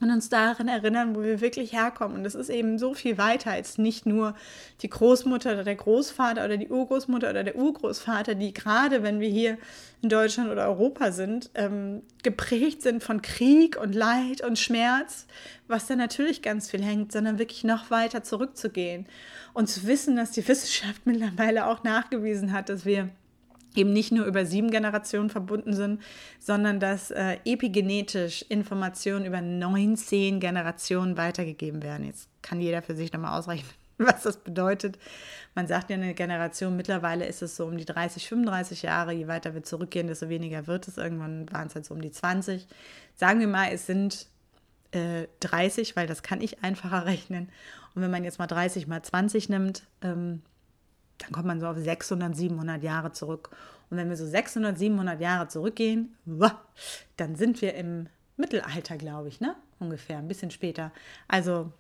und 0.01 0.11
uns 0.11 0.29
daran 0.29 0.69
erinnern, 0.69 1.15
wo 1.15 1.23
wir 1.23 1.41
wirklich 1.41 1.73
herkommen. 1.73 2.19
Und 2.19 2.25
es 2.25 2.35
ist 2.35 2.49
eben 2.49 2.79
so 2.79 2.95
viel 2.95 3.19
weiter 3.19 3.51
als 3.51 3.79
nicht 3.79 4.07
nur 4.07 4.35
die 4.81 4.89
Großmutter 4.89 5.53
oder 5.53 5.65
der 5.65 5.77
Großvater 5.77 6.45
oder 6.45 6.57
die 6.57 6.69
Urgroßmutter 6.69 7.31
oder 7.31 7.45
der 7.45 7.57
Urgroßvater, 7.57 8.35
die 8.35 8.55
gerade, 8.55 9.03
wenn 9.03 9.21
wir 9.21 9.29
hier 9.29 9.59
in 10.03 10.09
Deutschland 10.09 10.51
oder 10.51 10.67
Europa 10.67 11.13
sind, 11.13 11.51
ähm, 11.55 12.03
geprägt 12.23 12.81
sind 12.83 13.03
von 13.03 13.21
Krieg 13.21 13.77
und 13.81 13.95
Leid 13.95 14.43
und 14.43 14.59
Schmerz, 14.59 15.27
was 15.69 15.87
da 15.87 15.97
natürlich 15.97 16.41
ganz 16.41 16.71
viel 16.71 16.83
hängt, 16.83 17.13
sondern 17.13 17.39
wirklich 17.39 17.65
noch 17.65 17.91
weiter 17.91 18.23
zurückzugehen 18.23 19.07
und 19.53 19.69
zu 19.69 19.87
wissen, 19.87 20.17
dass 20.17 20.31
die 20.31 20.47
Wissenschaft 20.49 21.03
mittlerweile 21.05 21.67
auch 21.67 21.85
nachgewiesen 21.85 22.53
hat, 22.53 22.71
dass 22.71 22.87
wir 22.87 23.11
eben 23.75 23.93
nicht 23.93 24.13
nur 24.13 24.27
über 24.27 24.47
sieben 24.47 24.71
Generationen 24.71 25.31
verbunden 25.31 25.75
sind, 25.75 26.03
sondern 26.39 26.81
dass 26.81 27.11
äh, 27.11 27.39
epigenetisch 27.45 28.43
Informationen 28.49 29.25
über 29.25 29.41
19 29.41 30.41
Generationen 30.41 31.17
weitergegeben 31.17 31.83
werden. 31.83 32.07
Jetzt 32.07 32.29
kann 32.43 32.61
jeder 32.61 32.83
für 32.83 32.97
sich 32.97 33.13
nochmal 33.13 33.39
ausrechnen, 33.39 33.71
was 33.99 34.23
das 34.23 34.39
bedeutet. 34.39 34.99
Man 35.55 35.67
sagt 35.67 35.91
ja 35.91 35.97
eine 35.97 36.15
Generation, 36.15 36.77
mittlerweile 36.77 37.27
ist 37.27 37.43
es 37.43 37.57
so 37.57 37.67
um 37.67 37.77
die 37.77 37.85
30, 37.85 38.29
35 38.29 38.83
Jahre. 38.83 39.13
Je 39.13 39.29
weiter 39.29 39.55
wir 39.55 39.63
zurückgehen, 39.63 40.07
desto 40.07 40.29
weniger 40.29 40.67
wird 40.67 40.89
es. 40.89 40.97
Irgendwann 40.97 41.51
waren 41.53 41.69
es 41.69 41.75
halt 41.75 41.85
so 41.85 41.95
um 41.95 42.01
die 42.01 42.13
20. 42.13 42.67
Sagen 43.15 43.41
wir 43.41 43.49
mal, 43.49 43.71
es 43.73 43.87
sind 43.87 44.27
äh, 44.93 45.27
30, 45.41 45.97
weil 45.97 46.07
das 46.07 46.23
kann 46.23 46.41
ich 46.41 46.65
einfacher 46.65 47.05
rechnen. 47.07 47.51
Und 47.95 48.03
wenn 48.03 48.11
man 48.11 48.25
jetzt 48.25 48.39
mal 48.39 48.47
30 48.47 48.87
mal 48.87 49.03
20 49.03 49.49
nimmt, 49.49 49.83
ähm, 50.03 50.43
dann 51.21 51.33
kommt 51.33 51.47
man 51.47 51.61
so 51.61 51.67
auf 51.67 51.79
600, 51.79 52.37
700 52.37 52.83
Jahre 52.83 53.13
zurück. 53.13 53.51
Und 53.91 53.97
wenn 53.97 54.09
wir 54.09 54.17
so 54.17 54.27
600, 54.27 54.79
700 54.79 55.21
Jahre 55.21 55.49
zurückgehen, 55.49 56.17
dann 57.17 57.37
sind 57.37 57.61
wir 57.63 57.75
im 57.75 58.09
Mittelalter, 58.37 58.97
glaube 58.97 59.29
ich, 59.29 59.41
ne? 59.41 59.55
Ungefähr, 59.79 60.19
ein 60.19 60.29
bisschen 60.29 60.51
später. 60.51 60.93
Also, 61.29 61.73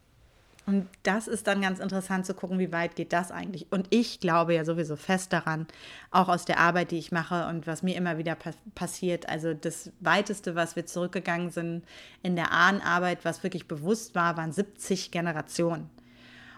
und 0.66 0.88
das 1.02 1.26
ist 1.26 1.46
dann 1.46 1.62
ganz 1.62 1.80
interessant 1.80 2.26
zu 2.26 2.34
gucken, 2.34 2.58
wie 2.58 2.72
weit 2.72 2.96
geht 2.96 3.12
das 3.12 3.30
eigentlich. 3.30 3.66
Und 3.70 3.86
ich 3.90 4.20
glaube 4.20 4.54
ja 4.54 4.64
sowieso 4.64 4.96
fest 4.96 5.32
daran, 5.32 5.66
auch 6.10 6.28
aus 6.28 6.44
der 6.44 6.58
Arbeit, 6.58 6.90
die 6.90 6.98
ich 6.98 7.12
mache 7.12 7.46
und 7.48 7.66
was 7.66 7.82
mir 7.82 7.96
immer 7.96 8.18
wieder 8.18 8.36
passiert. 8.74 9.28
Also 9.28 9.54
das 9.54 9.90
weiteste, 10.00 10.54
was 10.54 10.76
wir 10.76 10.86
zurückgegangen 10.86 11.50
sind 11.50 11.84
in 12.22 12.36
der 12.36 12.52
Ahnenarbeit, 12.52 13.24
was 13.24 13.42
wirklich 13.42 13.68
bewusst 13.68 14.14
war, 14.14 14.36
waren 14.36 14.52
70 14.52 15.10
Generationen. 15.10 15.90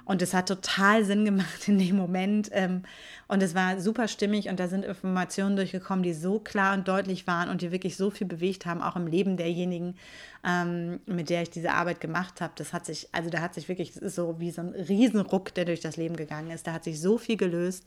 Und 0.05 0.21
es 0.21 0.35
hat 0.35 0.49
total 0.49 1.05
Sinn 1.05 1.25
gemacht 1.25 1.69
in 1.69 1.79
dem 1.79 1.97
Moment. 1.97 2.49
Ähm, 2.53 2.83
und 3.29 3.43
es 3.43 3.55
war 3.55 3.81
super 3.81 4.09
stimmig 4.09 4.49
und 4.49 4.59
da 4.59 4.69
sind 4.69 4.85
Informationen 4.85 5.57
durchgekommen, 5.57 6.03
die 6.03 6.13
so 6.13 6.39
klar 6.39 6.75
und 6.75 6.89
deutlich 6.89 7.27
waren 7.27 7.49
und 7.49 7.63
die 7.63 7.73
wirklich 7.73 7.97
so 7.97 8.11
viel 8.11 8.27
bewegt 8.27 8.67
haben, 8.67 8.83
auch 8.83 8.97
im 8.97 9.07
Leben 9.07 9.37
derjenigen, 9.37 9.97
ähm, 10.45 11.01
mit 11.07 11.31
der 11.31 11.43
ich 11.43 11.51
diese 11.51 11.73
Arbeit 11.73 12.01
gemacht 12.01 12.41
habe. 12.41 12.53
Das 12.57 12.73
hat 12.73 12.87
sich, 12.87 13.09
also 13.13 13.31
da 13.31 13.41
hat 13.41 13.55
sich 13.55 13.69
wirklich, 13.69 13.91
es 13.91 13.97
ist 13.97 14.17
so 14.17 14.39
wie 14.39 14.51
so 14.51 14.63
ein 14.63 14.71
Riesenruck, 14.71 15.55
der 15.55 15.65
durch 15.65 15.81
das 15.81 15.97
Leben 15.97 16.17
gegangen 16.17 16.51
ist. 16.51 16.67
Da 16.67 16.73
hat 16.73 16.85
sich 16.85 17.01
so 17.01 17.17
viel 17.19 17.37
gelöst. 17.37 17.87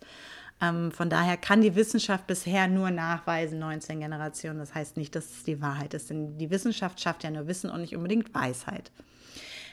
Ähm, 0.61 0.91
von 0.91 1.09
daher 1.09 1.35
kann 1.35 1.61
die 1.61 1.75
Wissenschaft 1.75 2.27
bisher 2.27 2.67
nur 2.67 2.89
nachweisen, 2.89 3.59
19 3.59 3.99
Generationen. 3.99 4.59
Das 4.59 4.73
heißt 4.73 4.95
nicht, 4.95 5.15
dass 5.15 5.25
es 5.25 5.43
die 5.43 5.61
Wahrheit 5.61 5.93
ist, 5.93 6.09
denn 6.09 6.37
die 6.37 6.49
Wissenschaft 6.49 6.99
schafft 7.01 7.23
ja 7.23 7.29
nur 7.29 7.47
Wissen 7.47 7.69
und 7.69 7.81
nicht 7.81 7.95
unbedingt 7.95 8.33
Weisheit. 8.33 8.91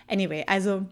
Anyway, 0.08 0.44
also 0.48 0.86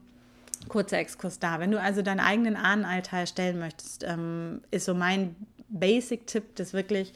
Kurzer 0.68 0.98
Exkurs 0.98 1.38
da. 1.38 1.58
Wenn 1.58 1.70
du 1.70 1.80
also 1.80 2.02
deinen 2.02 2.20
eigenen 2.20 2.56
Ahnenaltar 2.56 3.20
erstellen 3.20 3.58
möchtest, 3.58 4.04
ähm, 4.04 4.60
ist 4.70 4.84
so 4.84 4.94
mein 4.94 5.34
Basic-Tipp, 5.68 6.56
das 6.56 6.72
wirklich 6.72 7.12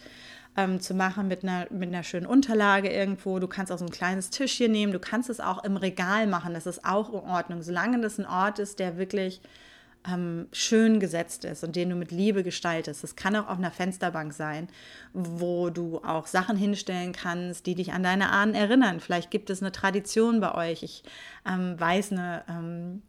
ähm, 0.56 0.80
zu 0.80 0.94
machen 0.94 1.28
mit 1.28 1.42
einer, 1.42 1.66
mit 1.70 1.88
einer 1.88 2.02
schönen 2.02 2.26
Unterlage 2.26 2.88
irgendwo. 2.88 3.38
Du 3.38 3.48
kannst 3.48 3.72
auch 3.72 3.78
so 3.78 3.84
ein 3.84 3.90
kleines 3.90 4.30
Tischchen 4.30 4.72
nehmen, 4.72 4.92
du 4.92 5.00
kannst 5.00 5.30
es 5.30 5.40
auch 5.40 5.64
im 5.64 5.76
Regal 5.76 6.26
machen, 6.26 6.54
das 6.54 6.66
ist 6.66 6.84
auch 6.84 7.08
in 7.10 7.28
Ordnung, 7.28 7.62
solange 7.62 8.00
das 8.00 8.18
ein 8.18 8.26
Ort 8.26 8.58
ist, 8.58 8.78
der 8.78 8.96
wirklich 8.96 9.40
ähm, 10.06 10.48
schön 10.52 11.00
gesetzt 11.00 11.44
ist 11.44 11.64
und 11.64 11.76
den 11.76 11.90
du 11.90 11.96
mit 11.96 12.12
Liebe 12.12 12.42
gestaltest. 12.42 13.02
Das 13.02 13.16
kann 13.16 13.34
auch 13.36 13.48
auf 13.48 13.58
einer 13.58 13.70
Fensterbank 13.70 14.32
sein, 14.32 14.68
wo 15.12 15.70
du 15.70 15.98
auch 16.04 16.26
Sachen 16.26 16.56
hinstellen 16.56 17.12
kannst, 17.12 17.66
die 17.66 17.74
dich 17.74 17.92
an 17.92 18.02
deine 18.02 18.30
Ahnen 18.30 18.54
erinnern. 18.54 19.00
Vielleicht 19.00 19.30
gibt 19.30 19.50
es 19.50 19.62
eine 19.62 19.72
Tradition 19.72 20.40
bei 20.40 20.54
euch. 20.54 20.82
Ich 20.82 21.02
ähm, 21.46 21.80
weiß 21.80 22.12
eine 22.12 22.44
ähm, 22.48 23.02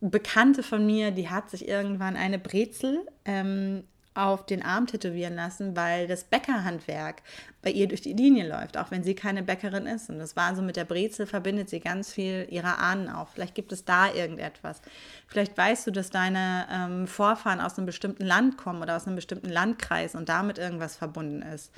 Bekannte 0.00 0.62
von 0.62 0.86
mir, 0.86 1.10
die 1.10 1.28
hat 1.28 1.50
sich 1.50 1.68
irgendwann 1.68 2.16
eine 2.16 2.38
Brezel 2.38 3.06
ähm, 3.24 3.84
auf 4.14 4.44
den 4.44 4.62
Arm 4.62 4.86
tätowieren 4.86 5.36
lassen, 5.36 5.76
weil 5.76 6.08
das 6.08 6.24
Bäckerhandwerk 6.24 7.22
bei 7.62 7.70
ihr 7.70 7.86
durch 7.86 8.00
die 8.00 8.12
Linie 8.12 8.48
läuft, 8.48 8.76
auch 8.76 8.90
wenn 8.90 9.04
sie 9.04 9.14
keine 9.14 9.42
Bäckerin 9.42 9.86
ist. 9.86 10.10
Und 10.10 10.18
das 10.18 10.34
war 10.34 10.56
so 10.56 10.62
mit 10.62 10.76
der 10.76 10.84
Brezel 10.84 11.26
verbindet 11.26 11.70
sie 11.70 11.78
ganz 11.78 12.12
viel 12.12 12.46
ihrer 12.50 12.78
Ahnen 12.78 13.08
auch. 13.08 13.28
Vielleicht 13.28 13.54
gibt 13.54 13.70
es 13.72 13.84
da 13.84 14.12
irgendetwas. 14.12 14.82
Vielleicht 15.28 15.56
weißt 15.56 15.86
du, 15.86 15.90
dass 15.92 16.10
deine 16.10 16.66
ähm, 16.72 17.06
Vorfahren 17.06 17.60
aus 17.60 17.76
einem 17.76 17.86
bestimmten 17.86 18.24
Land 18.24 18.56
kommen 18.56 18.82
oder 18.82 18.96
aus 18.96 19.06
einem 19.06 19.16
bestimmten 19.16 19.48
Landkreis 19.48 20.14
und 20.16 20.28
damit 20.28 20.58
irgendwas 20.58 20.96
verbunden 20.96 21.42
ist. 21.42 21.72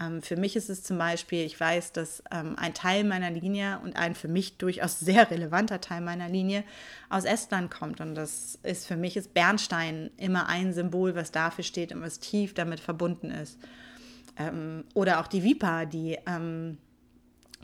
Ähm, 0.00 0.22
für 0.22 0.36
mich 0.36 0.56
ist 0.56 0.68
es 0.68 0.82
zum 0.82 0.98
Beispiel, 0.98 1.44
ich 1.44 1.58
weiß, 1.58 1.92
dass 1.92 2.22
ähm, 2.30 2.56
ein 2.58 2.74
Teil 2.74 3.04
meiner 3.04 3.30
Linie 3.30 3.80
und 3.82 3.96
ein 3.96 4.14
für 4.14 4.28
mich 4.28 4.58
durchaus 4.58 5.00
sehr 5.00 5.30
relevanter 5.30 5.80
Teil 5.80 6.00
meiner 6.00 6.28
Linie 6.28 6.64
aus 7.08 7.24
Estland 7.24 7.70
kommt. 7.70 8.00
Und 8.00 8.14
das 8.14 8.58
ist 8.62 8.86
für 8.86 8.96
mich 8.96 9.16
ist 9.16 9.34
Bernstein 9.34 10.10
immer 10.16 10.48
ein 10.48 10.72
Symbol, 10.72 11.14
was 11.14 11.32
dafür 11.32 11.64
steht 11.64 11.92
und 11.92 12.02
was 12.02 12.20
tief 12.20 12.54
damit 12.54 12.80
verbunden 12.80 13.30
ist. 13.30 13.58
Ähm, 14.38 14.84
oder 14.94 15.20
auch 15.20 15.26
die 15.26 15.42
Vipa, 15.42 15.86
die 15.86 16.18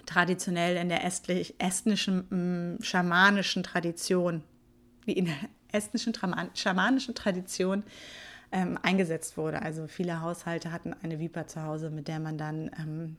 traditionell 0.06 0.76
in 0.76 0.88
der 0.88 1.04
estlich, 1.04 1.54
estnischen 1.58 2.76
mm, 2.78 2.82
schamanischen 2.82 3.62
Tradition, 3.62 4.42
wie 5.04 5.12
in 5.12 5.26
der 5.26 5.36
estnischen 5.72 6.12
schamanischen 6.54 7.14
Tradition 7.14 7.82
ähm, 8.52 8.78
eingesetzt 8.82 9.36
wurde. 9.36 9.62
Also 9.62 9.86
viele 9.86 10.20
Haushalte 10.20 10.72
hatten 10.72 10.94
eine 11.02 11.18
Viper 11.18 11.46
zu 11.46 11.62
Hause, 11.62 11.90
mit 11.90 12.08
der 12.08 12.20
man 12.20 12.38
dann 12.38 12.70
ähm, 12.78 13.16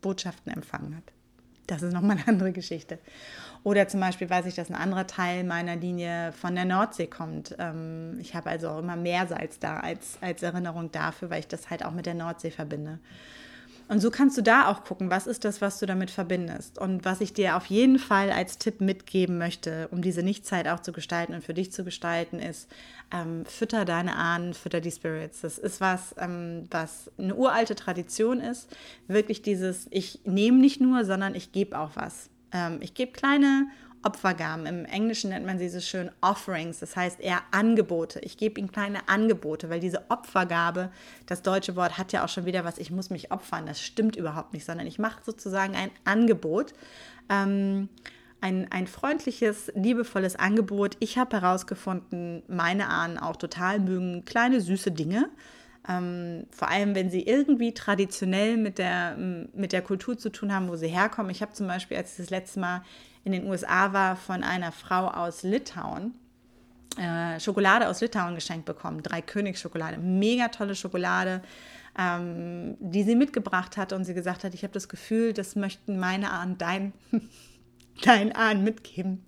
Botschaften 0.00 0.52
empfangen 0.52 0.96
hat. 0.96 1.12
Das 1.66 1.82
ist 1.82 1.92
nochmal 1.92 2.16
eine 2.16 2.28
andere 2.28 2.52
Geschichte. 2.52 2.98
Oder 3.62 3.86
zum 3.86 4.00
Beispiel 4.00 4.28
weiß 4.28 4.46
ich, 4.46 4.54
dass 4.54 4.70
ein 4.70 4.74
anderer 4.74 5.06
Teil 5.06 5.44
meiner 5.44 5.76
Linie 5.76 6.32
von 6.32 6.54
der 6.54 6.64
Nordsee 6.64 7.06
kommt. 7.06 7.54
Ähm, 7.58 8.18
ich 8.20 8.34
habe 8.34 8.50
also 8.50 8.70
auch 8.70 8.78
immer 8.78 8.96
Meersalz 8.96 9.58
da 9.58 9.78
als, 9.78 10.18
als 10.20 10.42
Erinnerung 10.42 10.90
dafür, 10.90 11.30
weil 11.30 11.40
ich 11.40 11.48
das 11.48 11.70
halt 11.70 11.84
auch 11.84 11.92
mit 11.92 12.06
der 12.06 12.14
Nordsee 12.14 12.50
verbinde. 12.50 12.98
Und 13.90 13.98
so 13.98 14.12
kannst 14.12 14.38
du 14.38 14.42
da 14.42 14.68
auch 14.68 14.84
gucken, 14.84 15.10
was 15.10 15.26
ist 15.26 15.44
das, 15.44 15.60
was 15.60 15.80
du 15.80 15.86
damit 15.86 16.12
verbindest. 16.12 16.78
Und 16.78 17.04
was 17.04 17.20
ich 17.20 17.32
dir 17.32 17.56
auf 17.56 17.66
jeden 17.66 17.98
Fall 17.98 18.30
als 18.30 18.56
Tipp 18.56 18.80
mitgeben 18.80 19.36
möchte, 19.36 19.88
um 19.90 20.00
diese 20.00 20.22
Nichtzeit 20.22 20.68
auch 20.68 20.78
zu 20.78 20.92
gestalten 20.92 21.34
und 21.34 21.42
für 21.42 21.54
dich 21.54 21.72
zu 21.72 21.82
gestalten, 21.82 22.38
ist, 22.38 22.70
ähm, 23.12 23.44
fütter 23.46 23.84
deine 23.84 24.14
Ahnen, 24.14 24.54
fütter 24.54 24.80
die 24.80 24.92
Spirits. 24.92 25.40
Das 25.40 25.58
ist 25.58 25.80
was, 25.80 26.14
ähm, 26.18 26.68
was 26.70 27.10
eine 27.18 27.34
uralte 27.34 27.74
Tradition 27.74 28.38
ist. 28.38 28.68
Wirklich 29.08 29.42
dieses, 29.42 29.88
ich 29.90 30.20
nehme 30.24 30.58
nicht 30.58 30.80
nur, 30.80 31.04
sondern 31.04 31.34
ich 31.34 31.50
gebe 31.50 31.76
auch 31.76 31.90
was. 31.96 32.30
Ähm, 32.52 32.78
ich 32.82 32.94
gebe 32.94 33.10
kleine 33.10 33.66
Opfergaben. 34.02 34.66
Im 34.66 34.84
Englischen 34.84 35.30
nennt 35.30 35.46
man 35.46 35.58
sie 35.58 35.68
so 35.68 35.80
schön 35.80 36.10
Offerings, 36.20 36.80
das 36.80 36.96
heißt 36.96 37.20
eher 37.20 37.42
Angebote. 37.50 38.20
Ich 38.20 38.36
gebe 38.36 38.58
ihnen 38.58 38.72
kleine 38.72 39.08
Angebote, 39.08 39.68
weil 39.68 39.80
diese 39.80 40.10
Opfergabe, 40.10 40.90
das 41.26 41.42
deutsche 41.42 41.76
Wort 41.76 41.98
hat 41.98 42.12
ja 42.12 42.24
auch 42.24 42.28
schon 42.28 42.46
wieder 42.46 42.64
was, 42.64 42.78
ich 42.78 42.90
muss 42.90 43.10
mich 43.10 43.30
opfern. 43.30 43.66
Das 43.66 43.80
stimmt 43.80 44.16
überhaupt 44.16 44.52
nicht, 44.52 44.64
sondern 44.64 44.86
ich 44.86 44.98
mache 44.98 45.22
sozusagen 45.24 45.74
ein 45.74 45.90
Angebot. 46.04 46.72
Ähm, 47.28 47.88
ein, 48.40 48.68
ein 48.70 48.86
freundliches, 48.86 49.70
liebevolles 49.74 50.36
Angebot. 50.36 50.96
Ich 51.00 51.18
habe 51.18 51.40
herausgefunden, 51.40 52.42
meine 52.48 52.88
Ahnen 52.88 53.18
auch 53.18 53.36
total 53.36 53.80
mögen 53.80 54.24
kleine, 54.24 54.60
süße 54.60 54.92
Dinge. 54.92 55.28
Ähm, 55.88 56.46
vor 56.50 56.68
allem, 56.68 56.94
wenn 56.94 57.10
sie 57.10 57.22
irgendwie 57.22 57.74
traditionell 57.74 58.56
mit 58.56 58.78
der, 58.78 59.16
mit 59.16 59.72
der 59.72 59.82
Kultur 59.82 60.16
zu 60.16 60.30
tun 60.30 60.54
haben, 60.54 60.68
wo 60.68 60.76
sie 60.76 60.88
herkommen. 60.88 61.30
Ich 61.30 61.42
habe 61.42 61.52
zum 61.52 61.66
Beispiel, 61.66 61.96
als 61.96 62.12
ich 62.12 62.16
das 62.18 62.30
letzte 62.30 62.60
Mal 62.60 62.82
in 63.24 63.32
den 63.32 63.46
USA 63.46 63.92
war, 63.92 64.16
von 64.16 64.42
einer 64.42 64.72
Frau 64.72 65.08
aus 65.08 65.42
Litauen 65.42 66.14
äh, 66.98 67.38
Schokolade 67.40 67.88
aus 67.88 68.00
Litauen 68.00 68.34
geschenkt 68.34 68.66
bekommen. 68.66 69.02
Drei 69.02 69.22
Königsschokolade. 69.22 69.98
Mega 69.98 70.48
tolle 70.48 70.74
Schokolade, 70.74 71.42
ähm, 71.98 72.76
die 72.80 73.04
sie 73.04 73.14
mitgebracht 73.14 73.76
hat 73.76 73.92
und 73.92 74.04
sie 74.04 74.14
gesagt 74.14 74.44
hat, 74.44 74.54
ich 74.54 74.62
habe 74.62 74.72
das 74.72 74.88
Gefühl, 74.88 75.32
das 75.32 75.56
möchten 75.56 75.98
meine 75.98 76.30
Ahnen 76.30 76.58
dein, 76.58 76.92
dein 78.02 78.34
Ahnen 78.34 78.64
mitgeben. 78.64 79.24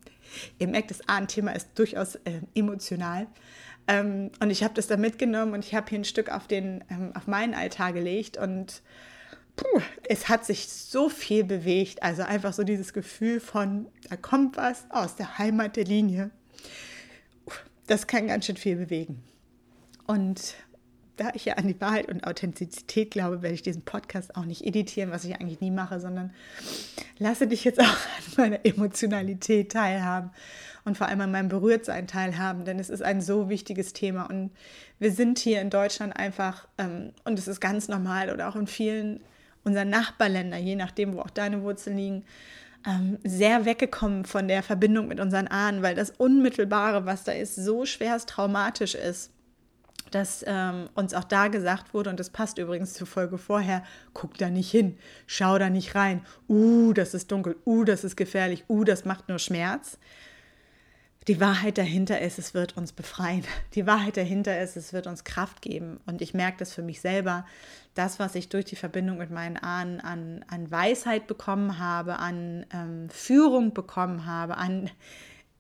Ihr 0.59 0.69
merkt, 0.69 0.91
das 0.91 1.09
Ahnenthema 1.09 1.53
ist 1.53 1.71
durchaus 1.77 2.17
äh, 2.17 2.41
emotional. 2.55 3.27
Ähm, 3.87 4.31
und 4.41 4.51
ich 4.51 4.63
habe 4.63 4.75
das 4.75 4.87
da 4.87 4.97
mitgenommen 4.97 5.55
und 5.55 5.65
ich 5.65 5.75
habe 5.75 5.89
hier 5.89 5.99
ein 5.99 6.05
Stück 6.05 6.31
auf, 6.31 6.47
den, 6.47 6.85
ähm, 6.91 7.13
auf 7.15 7.27
meinen 7.27 7.55
Altar 7.55 7.93
gelegt 7.93 8.37
und 8.37 8.83
puh, 9.57 9.81
es 10.09 10.29
hat 10.29 10.45
sich 10.45 10.69
so 10.69 11.09
viel 11.09 11.45
bewegt. 11.45 12.03
Also 12.03 12.23
einfach 12.23 12.53
so 12.53 12.65
dieses 12.65 12.93
Gefühl 12.93 13.41
von, 13.41 13.87
da 14.09 14.17
kommt 14.17 14.57
was 14.57 14.85
aus 14.91 15.17
der 15.17 15.39
Heimat 15.39 15.77
der 15.77 15.85
Linie. 15.85 16.31
Das 17.87 18.07
kann 18.07 18.29
ganz 18.29 18.47
schön 18.47 18.57
viel 18.57 18.77
bewegen. 18.77 19.23
Und 20.07 20.55
da 21.17 21.31
ich 21.35 21.45
ja 21.45 21.55
an 21.55 21.69
die 21.69 21.81
Wahrheit 21.81 22.09
und 22.09 22.27
Authentizität 22.27 23.11
glaube, 23.11 23.43
werde 23.43 23.55
ich 23.55 23.63
diesen 23.63 23.83
Podcast 23.83 24.35
auch 24.35 24.45
nicht 24.45 24.65
editieren, 24.65 25.11
was 25.11 25.25
ich 25.25 25.35
eigentlich 25.35 25.61
nie 25.61 25.71
mache, 25.71 26.01
sondern 26.01 26.33
lasse 27.19 27.47
dich 27.47 27.65
jetzt 27.65 27.81
auch 27.81 27.85
an 27.85 28.33
meiner 28.37 28.65
Emotionalität 28.65 29.73
teilhaben 29.73 30.31
und 30.85 30.97
vor 30.97 31.09
allem 31.09 31.21
an 31.21 31.31
meinem 31.31 31.49
Berührtsein 31.49 32.07
teilhaben, 32.07 32.65
denn 32.65 32.79
es 32.79 32.91
ist 32.91 33.03
ein 33.03 33.21
so 33.21 33.49
wichtiges 33.49 33.93
Thema 33.93 34.25
und 34.25 34.51
wir 34.99 35.13
sind 35.13 35.39
hier 35.39 35.61
in 35.61 35.71
Deutschland 35.71 36.17
einfach, 36.17 36.67
ähm, 36.79 37.13
und 37.25 37.39
es 37.39 37.47
ist 37.47 37.61
ganz 37.61 37.89
normal 37.89 38.31
oder 38.31 38.49
auch 38.49 38.57
in 38.57 38.67
vielen 38.67 39.21
unserer 39.65 39.85
Nachbarländer, 39.85 40.59
je 40.59 40.77
nachdem, 40.77 41.15
wo 41.15 41.21
auch 41.21 41.31
deine 41.31 41.63
Wurzeln 41.63 41.97
liegen, 41.97 42.25
ähm, 42.87 43.19
sehr 43.25 43.65
weggekommen 43.65 44.25
von 44.25 44.49
der 44.49 44.63
Verbindung 44.63 45.09
mit 45.09 45.21
unseren 45.21 45.49
Ahnen, 45.49 45.83
weil 45.83 45.95
das 45.95 46.11
Unmittelbare, 46.11 47.07
was 47.07 47.25
da 47.25 47.33
ist, 47.33 47.55
so 47.55 47.85
schwerst 47.85 48.29
traumatisch 48.29 48.95
ist, 48.95 49.31
dass 50.11 50.45
ähm, 50.47 50.89
uns 50.95 51.15
auch 51.15 51.25
da 51.25 51.49
gesagt 51.49 51.95
wurde, 51.95 52.11
und 52.11 52.21
das 52.21 52.31
passt 52.31 52.59
übrigens 52.59 52.95
zur 52.95 53.07
Folge 53.07 53.39
vorher, 53.39 53.83
guck 54.15 54.37
da 54.37 54.51
nicht 54.51 54.71
hin, 54.71 54.99
schau 55.27 55.59
da 55.59 55.71
nicht 55.71 55.95
rein, 55.95 56.25
uh, 56.49 56.93
das 56.93 57.15
ist 57.15 57.31
dunkel, 57.33 57.57
uh, 57.65 57.85
das 57.85 58.05
ist 58.05 58.17
gefährlich, 58.17 58.65
uh, 58.69 58.85
das 58.85 59.05
macht 59.05 59.29
nur 59.29 59.39
Schmerz. 59.39 59.99
Die 61.29 61.41
Wahrheit 61.41 61.79
dahinter 61.79 62.21
ist, 62.21 62.39
es 62.39 62.53
wird 62.53 62.77
uns 62.77 62.93
befreien. 62.93 63.45
Die 63.75 63.87
Wahrheit 63.87 64.17
dahinter 64.17 64.61
ist, 64.61 64.77
es 64.77 64.93
wird 64.93 65.07
uns 65.07 65.25
Kraft 65.25 65.63
geben. 65.63 66.01
Und 66.07 66.21
ich 66.21 66.35
merke 66.35 66.59
das 66.59 66.73
für 66.73 66.83
mich 66.83 67.01
selber. 67.01 67.47
Das, 67.95 68.19
was 68.19 68.35
ich 68.35 68.49
durch 68.49 68.65
die 68.65 68.77
Verbindung 68.77 69.19
mit 69.19 69.31
meinen 69.31 69.57
Ahnen 69.57 70.01
an, 70.01 70.45
an 70.49 70.71
Weisheit 70.71 71.27
bekommen 71.27 71.79
habe, 71.79 72.19
an 72.19 72.67
ähm, 72.73 73.09
Führung 73.11 73.73
bekommen 73.73 74.27
habe, 74.27 74.57
an, 74.57 74.91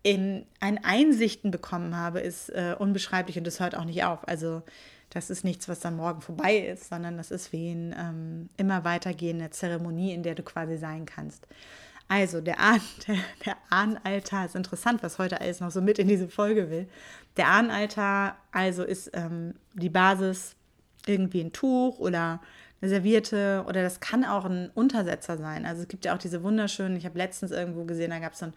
in, 0.02 0.46
an 0.58 0.78
Einsichten 0.82 1.50
bekommen 1.50 1.96
habe, 1.96 2.20
ist 2.20 2.48
äh, 2.48 2.74
unbeschreiblich 2.78 3.38
und 3.38 3.46
das 3.46 3.60
hört 3.60 3.76
auch 3.76 3.84
nicht 3.84 4.02
auf. 4.04 4.26
Also 4.26 4.62
das 5.10 5.28
ist 5.28 5.44
nichts, 5.44 5.68
was 5.68 5.80
dann 5.80 5.96
morgen 5.96 6.22
vorbei 6.22 6.56
ist, 6.56 6.88
sondern 6.88 7.18
das 7.18 7.30
ist 7.30 7.52
wie 7.52 7.70
eine 7.70 7.96
ähm, 7.98 8.48
immer 8.56 8.82
weitergehende 8.84 9.50
Zeremonie, 9.50 10.12
in 10.14 10.22
der 10.22 10.34
du 10.34 10.42
quasi 10.42 10.78
sein 10.78 11.04
kannst. 11.04 11.46
Also 12.08 12.40
der, 12.40 12.60
Ahn, 12.60 12.80
der, 13.06 13.16
der 13.44 13.56
Ahnenaltar 13.70 14.46
ist 14.46 14.56
interessant, 14.56 15.02
was 15.02 15.18
heute 15.18 15.40
alles 15.40 15.60
noch 15.60 15.70
so 15.70 15.80
mit 15.80 15.98
in 15.98 16.08
diese 16.08 16.28
Folge 16.28 16.70
will. 16.70 16.88
Der 17.36 17.48
Ahnenaltar 17.48 18.36
also 18.52 18.82
ist 18.82 19.10
ähm, 19.14 19.54
die 19.74 19.88
Basis 19.88 20.56
irgendwie 21.06 21.40
ein 21.40 21.52
Tuch 21.52 21.98
oder 21.98 22.40
eine 22.82 22.88
Serviette 22.88 23.64
oder 23.68 23.82
das 23.82 24.00
kann 24.00 24.24
auch 24.24 24.44
ein 24.44 24.70
Untersetzer 24.74 25.38
sein. 25.38 25.64
Also 25.64 25.82
es 25.82 25.88
gibt 25.88 26.04
ja 26.04 26.14
auch 26.14 26.18
diese 26.18 26.42
wunderschönen, 26.42 26.96
ich 26.96 27.06
habe 27.06 27.16
letztens 27.16 27.52
irgendwo 27.52 27.84
gesehen, 27.84 28.10
da 28.10 28.18
gab 28.18 28.32
es 28.32 28.40
so 28.40 28.46
einen 28.46 28.54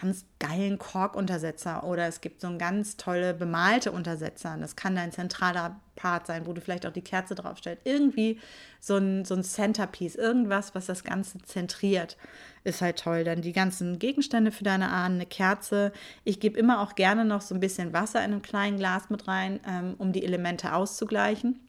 ganz 0.00 0.24
geilen 0.40 0.76
Kork-Untersetzer 0.78 1.84
oder 1.84 2.08
es 2.08 2.20
gibt 2.20 2.40
so 2.40 2.48
einen 2.48 2.58
ganz 2.58 2.96
tolle 2.96 3.32
bemalte 3.32 3.92
Untersetzer. 3.92 4.56
Das 4.60 4.74
kann 4.74 4.96
dein 4.96 5.12
zentraler 5.12 5.80
Part 5.94 6.26
sein, 6.26 6.46
wo 6.46 6.52
du 6.52 6.60
vielleicht 6.60 6.84
auch 6.84 6.92
die 6.92 7.00
Kerze 7.00 7.36
draufstellst. 7.36 7.86
Irgendwie 7.86 8.40
so 8.80 8.96
ein, 8.96 9.24
so 9.24 9.34
ein 9.34 9.44
Centerpiece, 9.44 10.16
irgendwas, 10.16 10.74
was 10.74 10.86
das 10.86 11.04
Ganze 11.04 11.38
zentriert, 11.42 12.16
ist 12.64 12.82
halt 12.82 12.98
toll. 12.98 13.22
Dann 13.22 13.40
die 13.40 13.52
ganzen 13.52 14.00
Gegenstände 14.00 14.50
für 14.50 14.64
deine 14.64 14.90
Ahnen, 14.90 15.16
eine 15.16 15.26
Kerze. 15.26 15.92
Ich 16.24 16.40
gebe 16.40 16.58
immer 16.58 16.80
auch 16.80 16.96
gerne 16.96 17.24
noch 17.24 17.40
so 17.40 17.54
ein 17.54 17.60
bisschen 17.60 17.92
Wasser 17.92 18.18
in 18.24 18.32
einem 18.32 18.42
kleinen 18.42 18.78
Glas 18.78 19.10
mit 19.10 19.28
rein, 19.28 19.60
ähm, 19.64 19.94
um 19.98 20.12
die 20.12 20.24
Elemente 20.24 20.74
auszugleichen. 20.74 21.60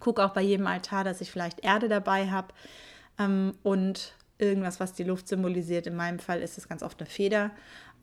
Gucke 0.00 0.24
auch 0.24 0.32
bei 0.32 0.42
jedem 0.42 0.66
Altar, 0.66 1.04
dass 1.04 1.20
ich 1.20 1.30
vielleicht 1.30 1.64
Erde 1.64 1.88
dabei 1.88 2.30
habe 2.30 2.48
ähm, 3.18 3.54
und 3.62 4.14
irgendwas, 4.38 4.80
was 4.80 4.92
die 4.92 5.04
Luft 5.04 5.28
symbolisiert. 5.28 5.86
In 5.86 5.96
meinem 5.96 6.18
Fall 6.18 6.40
ist 6.42 6.58
es 6.58 6.68
ganz 6.68 6.82
oft 6.82 7.00
eine 7.00 7.08
Feder. 7.08 7.50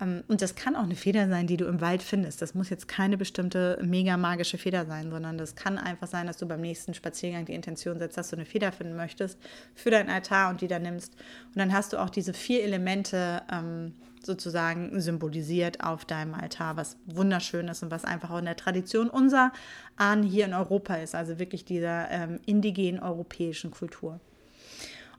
Ähm, 0.01 0.23
und 0.27 0.41
das 0.41 0.55
kann 0.55 0.75
auch 0.75 0.83
eine 0.83 0.95
Feder 0.95 1.27
sein, 1.27 1.47
die 1.47 1.57
du 1.57 1.65
im 1.65 1.81
Wald 1.81 2.01
findest. 2.01 2.41
Das 2.41 2.55
muss 2.55 2.69
jetzt 2.69 2.87
keine 2.87 3.17
bestimmte 3.17 3.79
mega 3.83 4.17
magische 4.17 4.57
Feder 4.57 4.85
sein, 4.85 5.11
sondern 5.11 5.37
das 5.37 5.55
kann 5.55 5.77
einfach 5.77 6.07
sein, 6.07 6.27
dass 6.27 6.37
du 6.37 6.47
beim 6.47 6.61
nächsten 6.61 6.93
Spaziergang 6.93 7.45
die 7.45 7.53
Intention 7.53 7.99
setzt, 7.99 8.17
dass 8.17 8.29
du 8.29 8.35
eine 8.35 8.45
Feder 8.45 8.71
finden 8.71 8.95
möchtest 8.95 9.37
für 9.75 9.91
dein 9.91 10.09
Altar 10.09 10.49
und 10.49 10.61
die 10.61 10.67
dann 10.67 10.81
nimmst. 10.81 11.13
Und 11.47 11.57
dann 11.57 11.73
hast 11.73 11.93
du 11.93 11.97
auch 11.97 12.09
diese 12.09 12.33
vier 12.33 12.63
Elemente 12.63 13.43
ähm, 13.51 13.93
sozusagen 14.25 14.99
symbolisiert 14.99 15.83
auf 15.83 16.05
deinem 16.05 16.33
Altar, 16.33 16.77
was 16.77 16.97
wunderschön 17.05 17.67
ist 17.67 17.83
und 17.83 17.91
was 17.91 18.05
einfach 18.05 18.31
auch 18.31 18.39
in 18.39 18.45
der 18.45 18.55
Tradition 18.55 19.09
unserer 19.09 19.51
Ahnen 19.97 20.23
hier 20.23 20.45
in 20.45 20.53
Europa 20.53 20.95
ist, 20.95 21.15
also 21.15 21.39
wirklich 21.39 21.65
dieser 21.65 22.09
ähm, 22.09 22.39
indigenen 22.45 23.01
europäischen 23.01 23.71
Kultur. 23.71 24.19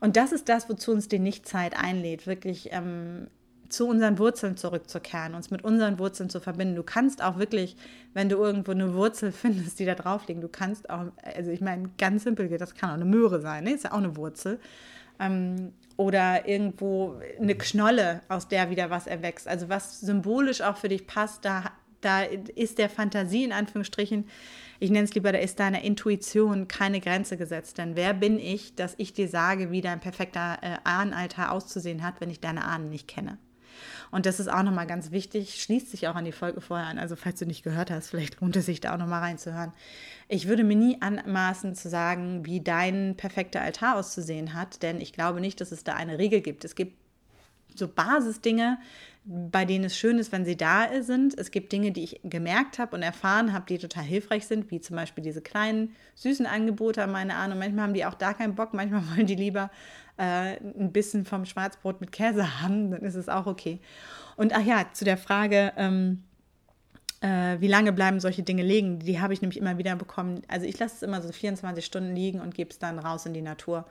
Und 0.00 0.16
das 0.16 0.32
ist 0.32 0.48
das, 0.48 0.68
wozu 0.68 0.92
uns 0.92 1.08
die 1.08 1.18
Nichtzeit 1.18 1.76
einlädt, 1.76 2.26
wirklich 2.26 2.68
ähm, 2.72 3.28
zu 3.68 3.88
unseren 3.88 4.18
Wurzeln 4.18 4.56
zurückzukehren, 4.56 5.34
uns 5.34 5.50
mit 5.50 5.64
unseren 5.64 5.98
Wurzeln 5.98 6.30
zu 6.30 6.40
verbinden. 6.40 6.76
Du 6.76 6.82
kannst 6.82 7.22
auch 7.22 7.38
wirklich, 7.38 7.76
wenn 8.12 8.28
du 8.28 8.36
irgendwo 8.36 8.72
eine 8.72 8.94
Wurzel 8.94 9.32
findest, 9.32 9.78
die 9.78 9.84
da 9.84 9.94
drauf 9.94 10.26
liegen, 10.28 10.40
du 10.40 10.48
kannst 10.48 10.90
auch, 10.90 11.06
also 11.22 11.50
ich 11.50 11.60
meine, 11.60 11.90
ganz 11.98 12.24
simpel 12.24 12.48
geht, 12.48 12.60
das 12.60 12.74
kann 12.74 12.90
auch 12.90 12.94
eine 12.94 13.04
Möhre 13.04 13.40
sein, 13.40 13.64
ne? 13.64 13.72
ist 13.72 13.84
ja 13.84 13.92
auch 13.92 13.98
eine 13.98 14.16
Wurzel. 14.16 14.58
Ähm, 15.18 15.72
oder 15.96 16.48
irgendwo 16.48 17.20
eine 17.40 17.54
Knolle, 17.54 18.22
aus 18.28 18.48
der 18.48 18.70
wieder 18.70 18.90
was 18.90 19.06
erwächst. 19.06 19.46
Also 19.46 19.68
was 19.68 20.00
symbolisch 20.00 20.60
auch 20.60 20.76
für 20.76 20.88
dich 20.88 21.06
passt, 21.06 21.44
da, 21.44 21.70
da 22.00 22.22
ist 22.22 22.78
der 22.78 22.88
Fantasie 22.88 23.44
in 23.44 23.52
Anführungsstrichen, 23.52 24.28
ich 24.80 24.90
nenne 24.90 25.04
es 25.04 25.14
lieber, 25.14 25.32
da 25.32 25.38
ist 25.38 25.60
deiner 25.60 25.82
Intuition 25.82 26.68
keine 26.68 27.00
Grenze 27.00 27.36
gesetzt. 27.36 27.78
Denn 27.78 27.96
wer 27.96 28.12
bin 28.12 28.38
ich, 28.38 28.74
dass 28.74 28.94
ich 28.98 29.12
dir 29.12 29.28
sage, 29.28 29.70
wie 29.70 29.80
dein 29.80 30.00
perfekter 30.00 30.58
äh, 30.62 30.76
Ahnenalter 30.84 31.52
auszusehen 31.52 32.02
hat, 32.02 32.20
wenn 32.20 32.30
ich 32.30 32.40
deine 32.40 32.64
Ahnen 32.64 32.90
nicht 32.90 33.08
kenne? 33.08 33.38
Und 34.14 34.26
das 34.26 34.38
ist 34.38 34.46
auch 34.46 34.62
nochmal 34.62 34.86
ganz 34.86 35.10
wichtig, 35.10 35.60
schließt 35.60 35.90
sich 35.90 36.06
auch 36.06 36.14
an 36.14 36.24
die 36.24 36.30
Folge 36.30 36.60
vorher 36.60 36.86
an. 36.86 37.00
Also 37.00 37.16
falls 37.16 37.40
du 37.40 37.46
nicht 37.46 37.64
gehört 37.64 37.90
hast, 37.90 38.10
vielleicht 38.10 38.40
lohnt 38.40 38.54
es 38.54 38.66
sich 38.66 38.80
da 38.80 38.94
auch 38.94 38.98
nochmal 38.98 39.22
reinzuhören. 39.22 39.72
Ich 40.28 40.46
würde 40.46 40.62
mir 40.62 40.76
nie 40.76 41.02
anmaßen 41.02 41.74
zu 41.74 41.88
sagen, 41.88 42.46
wie 42.46 42.60
dein 42.60 43.16
perfekter 43.16 43.60
Altar 43.60 43.96
auszusehen 43.96 44.54
hat, 44.54 44.84
denn 44.84 45.00
ich 45.00 45.12
glaube 45.12 45.40
nicht, 45.40 45.60
dass 45.60 45.72
es 45.72 45.82
da 45.82 45.94
eine 45.94 46.20
Regel 46.20 46.42
gibt. 46.42 46.64
Es 46.64 46.76
gibt 46.76 46.96
so 47.74 47.88
Basisdinge, 47.88 48.78
bei 49.26 49.64
denen 49.64 49.84
es 49.84 49.96
schön 49.96 50.18
ist, 50.18 50.32
wenn 50.32 50.44
sie 50.44 50.56
da 50.56 50.88
sind. 51.00 51.38
Es 51.38 51.50
gibt 51.50 51.72
Dinge, 51.72 51.92
die 51.92 52.04
ich 52.04 52.20
gemerkt 52.24 52.78
habe 52.78 52.94
und 52.94 53.02
erfahren 53.02 53.54
habe, 53.54 53.64
die 53.66 53.78
total 53.78 54.04
hilfreich 54.04 54.46
sind, 54.46 54.70
wie 54.70 54.80
zum 54.80 54.96
Beispiel 54.96 55.24
diese 55.24 55.40
kleinen 55.40 55.94
süßen 56.14 56.44
Angebote 56.44 57.02
an 57.02 57.10
meine 57.10 57.34
Ahnen. 57.36 57.58
Manchmal 57.58 57.84
haben 57.84 57.94
die 57.94 58.04
auch 58.04 58.14
da 58.14 58.34
keinen 58.34 58.54
Bock, 58.54 58.74
manchmal 58.74 59.02
wollen 59.16 59.26
die 59.26 59.34
lieber 59.34 59.70
äh, 60.18 60.56
ein 60.78 60.92
bisschen 60.92 61.24
vom 61.24 61.46
Schwarzbrot 61.46 62.00
mit 62.00 62.12
Käse 62.12 62.60
haben, 62.60 62.90
dann 62.90 63.00
ist 63.00 63.14
es 63.14 63.30
auch 63.30 63.46
okay. 63.46 63.80
Und 64.36 64.54
ach 64.54 64.64
ja, 64.64 64.86
zu 64.92 65.06
der 65.06 65.16
Frage, 65.16 65.72
ähm, 65.76 66.22
äh, 67.20 67.60
wie 67.60 67.68
lange 67.68 67.92
bleiben 67.92 68.20
solche 68.20 68.42
Dinge 68.42 68.62
liegen, 68.62 68.98
die 68.98 69.20
habe 69.20 69.32
ich 69.32 69.40
nämlich 69.40 69.58
immer 69.58 69.78
wieder 69.78 69.96
bekommen. 69.96 70.42
Also 70.48 70.66
ich 70.66 70.78
lasse 70.78 70.96
es 70.96 71.02
immer 71.02 71.22
so 71.22 71.32
24 71.32 71.84
Stunden 71.84 72.14
liegen 72.14 72.40
und 72.40 72.54
gebe 72.54 72.70
es 72.70 72.78
dann 72.78 72.98
raus 72.98 73.24
in 73.24 73.32
die 73.32 73.42
Natur. 73.42 73.86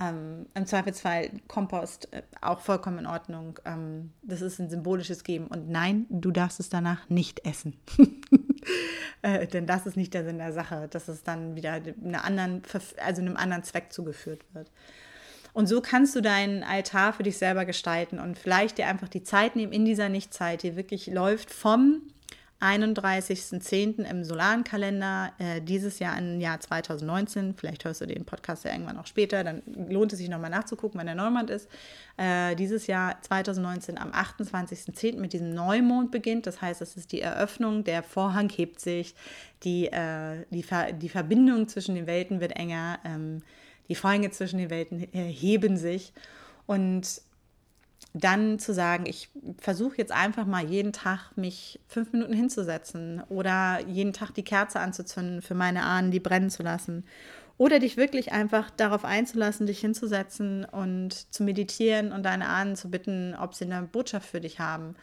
Ähm, 0.00 0.46
Im 0.54 0.66
Zweifelsfall 0.66 1.30
Kompost 1.48 2.12
äh, 2.12 2.22
auch 2.40 2.60
vollkommen 2.60 3.00
in 3.00 3.06
Ordnung. 3.06 3.58
Ähm, 3.64 4.12
das 4.22 4.42
ist 4.42 4.60
ein 4.60 4.70
symbolisches 4.70 5.24
Geben. 5.24 5.48
Und 5.48 5.68
nein, 5.68 6.06
du 6.08 6.30
darfst 6.30 6.60
es 6.60 6.68
danach 6.68 7.08
nicht 7.08 7.44
essen. 7.44 7.76
äh, 9.22 9.46
denn 9.46 9.66
das 9.66 9.86
ist 9.86 9.96
nicht 9.96 10.14
der 10.14 10.24
Sinn 10.24 10.38
der 10.38 10.52
Sache, 10.52 10.86
dass 10.88 11.08
es 11.08 11.24
dann 11.24 11.56
wieder 11.56 11.72
einer 11.72 12.24
anderen, 12.24 12.62
also 13.04 13.20
einem 13.20 13.36
anderen 13.36 13.64
Zweck 13.64 13.92
zugeführt 13.92 14.44
wird. 14.52 14.70
Und 15.52 15.66
so 15.66 15.80
kannst 15.80 16.14
du 16.14 16.20
deinen 16.20 16.62
Altar 16.62 17.12
für 17.12 17.24
dich 17.24 17.36
selber 17.36 17.64
gestalten 17.64 18.20
und 18.20 18.38
vielleicht 18.38 18.78
dir 18.78 18.86
einfach 18.86 19.08
die 19.08 19.24
Zeit 19.24 19.56
nehmen 19.56 19.72
in 19.72 19.84
dieser 19.84 20.08
Nichtzeit, 20.08 20.62
die 20.62 20.76
wirklich 20.76 21.08
läuft 21.08 21.50
vom 21.50 22.02
31.10. 22.60 24.04
im 24.04 24.24
Solarenkalender, 24.24 25.32
äh, 25.38 25.60
dieses 25.60 26.00
Jahr 26.00 26.18
im 26.18 26.40
Jahr 26.40 26.58
2019. 26.58 27.54
Vielleicht 27.56 27.84
hörst 27.84 28.00
du 28.00 28.06
den 28.06 28.24
Podcast 28.24 28.64
ja 28.64 28.72
irgendwann 28.72 28.98
auch 28.98 29.06
später, 29.06 29.44
dann 29.44 29.62
lohnt 29.88 30.12
es 30.12 30.18
sich 30.18 30.28
nochmal 30.28 30.50
nachzugucken, 30.50 30.98
wann 30.98 31.06
der 31.06 31.14
Neumond 31.14 31.50
ist. 31.50 31.68
Äh, 32.16 32.56
dieses 32.56 32.88
Jahr 32.88 33.22
2019 33.22 33.96
am 33.96 34.10
28.10. 34.10 35.18
mit 35.18 35.32
diesem 35.32 35.54
Neumond 35.54 36.10
beginnt. 36.10 36.46
Das 36.46 36.60
heißt, 36.60 36.82
es 36.82 36.96
ist 36.96 37.12
die 37.12 37.20
Eröffnung, 37.20 37.84
der 37.84 38.02
Vorhang 38.02 38.48
hebt 38.48 38.80
sich, 38.80 39.14
die, 39.62 39.86
äh, 39.86 40.44
die, 40.50 40.64
Ver 40.64 40.92
die 40.92 41.08
Verbindung 41.08 41.68
zwischen 41.68 41.94
den 41.94 42.08
Welten 42.08 42.40
wird 42.40 42.56
enger. 42.56 42.98
Ähm, 43.04 43.42
die 43.88 43.94
Vorhänge 43.94 44.30
zwischen 44.30 44.58
den 44.58 44.70
Welten 44.70 45.02
äh, 45.14 45.32
heben 45.32 45.76
sich. 45.76 46.12
Und 46.66 47.22
dann 48.14 48.58
zu 48.58 48.72
sagen, 48.72 49.04
ich 49.06 49.28
versuche 49.58 49.98
jetzt 49.98 50.12
einfach 50.12 50.46
mal 50.46 50.64
jeden 50.64 50.92
Tag 50.92 51.36
mich 51.36 51.78
fünf 51.86 52.12
Minuten 52.12 52.32
hinzusetzen 52.32 53.22
oder 53.28 53.80
jeden 53.86 54.12
Tag 54.12 54.32
die 54.32 54.44
Kerze 54.44 54.80
anzuzünden 54.80 55.42
für 55.42 55.54
meine 55.54 55.82
Ahnen, 55.84 56.10
die 56.10 56.20
brennen 56.20 56.50
zu 56.50 56.62
lassen. 56.62 57.04
Oder 57.58 57.80
dich 57.80 57.96
wirklich 57.96 58.30
einfach 58.32 58.70
darauf 58.70 59.04
einzulassen, 59.04 59.66
dich 59.66 59.80
hinzusetzen 59.80 60.64
und 60.64 61.32
zu 61.34 61.42
meditieren 61.42 62.12
und 62.12 62.22
deine 62.22 62.48
Ahnen 62.48 62.76
zu 62.76 62.88
bitten, 62.88 63.34
ob 63.34 63.54
sie 63.54 63.64
eine 63.64 63.82
Botschaft 63.82 64.28
für 64.28 64.40
dich 64.40 64.60
haben. 64.60 64.94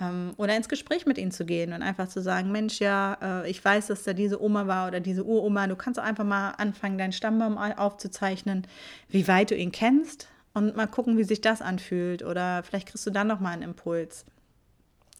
Ähm, 0.00 0.32
oder 0.36 0.56
ins 0.56 0.68
Gespräch 0.68 1.06
mit 1.06 1.18
ihnen 1.18 1.30
zu 1.30 1.46
gehen 1.46 1.72
und 1.72 1.82
einfach 1.82 2.08
zu 2.08 2.20
sagen, 2.20 2.50
Mensch, 2.50 2.80
ja, 2.80 3.16
äh, 3.22 3.50
ich 3.50 3.64
weiß, 3.64 3.86
dass 3.86 4.02
da 4.02 4.12
diese 4.12 4.42
Oma 4.42 4.66
war 4.66 4.88
oder 4.88 4.98
diese 4.98 5.24
Uroma. 5.24 5.68
Du 5.68 5.76
kannst 5.76 6.00
einfach 6.00 6.24
mal 6.24 6.50
anfangen, 6.50 6.98
deinen 6.98 7.12
Stammbaum 7.12 7.56
aufzuzeichnen, 7.56 8.66
wie 9.08 9.28
weit 9.28 9.52
du 9.52 9.56
ihn 9.56 9.70
kennst 9.70 10.28
und 10.54 10.76
mal 10.76 10.86
gucken, 10.86 11.18
wie 11.18 11.24
sich 11.24 11.40
das 11.40 11.60
anfühlt. 11.62 12.22
Oder 12.22 12.62
vielleicht 12.62 12.88
kriegst 12.88 13.06
du 13.06 13.10
dann 13.10 13.26
noch 13.26 13.40
mal 13.40 13.50
einen 13.50 13.62
Impuls 13.62 14.24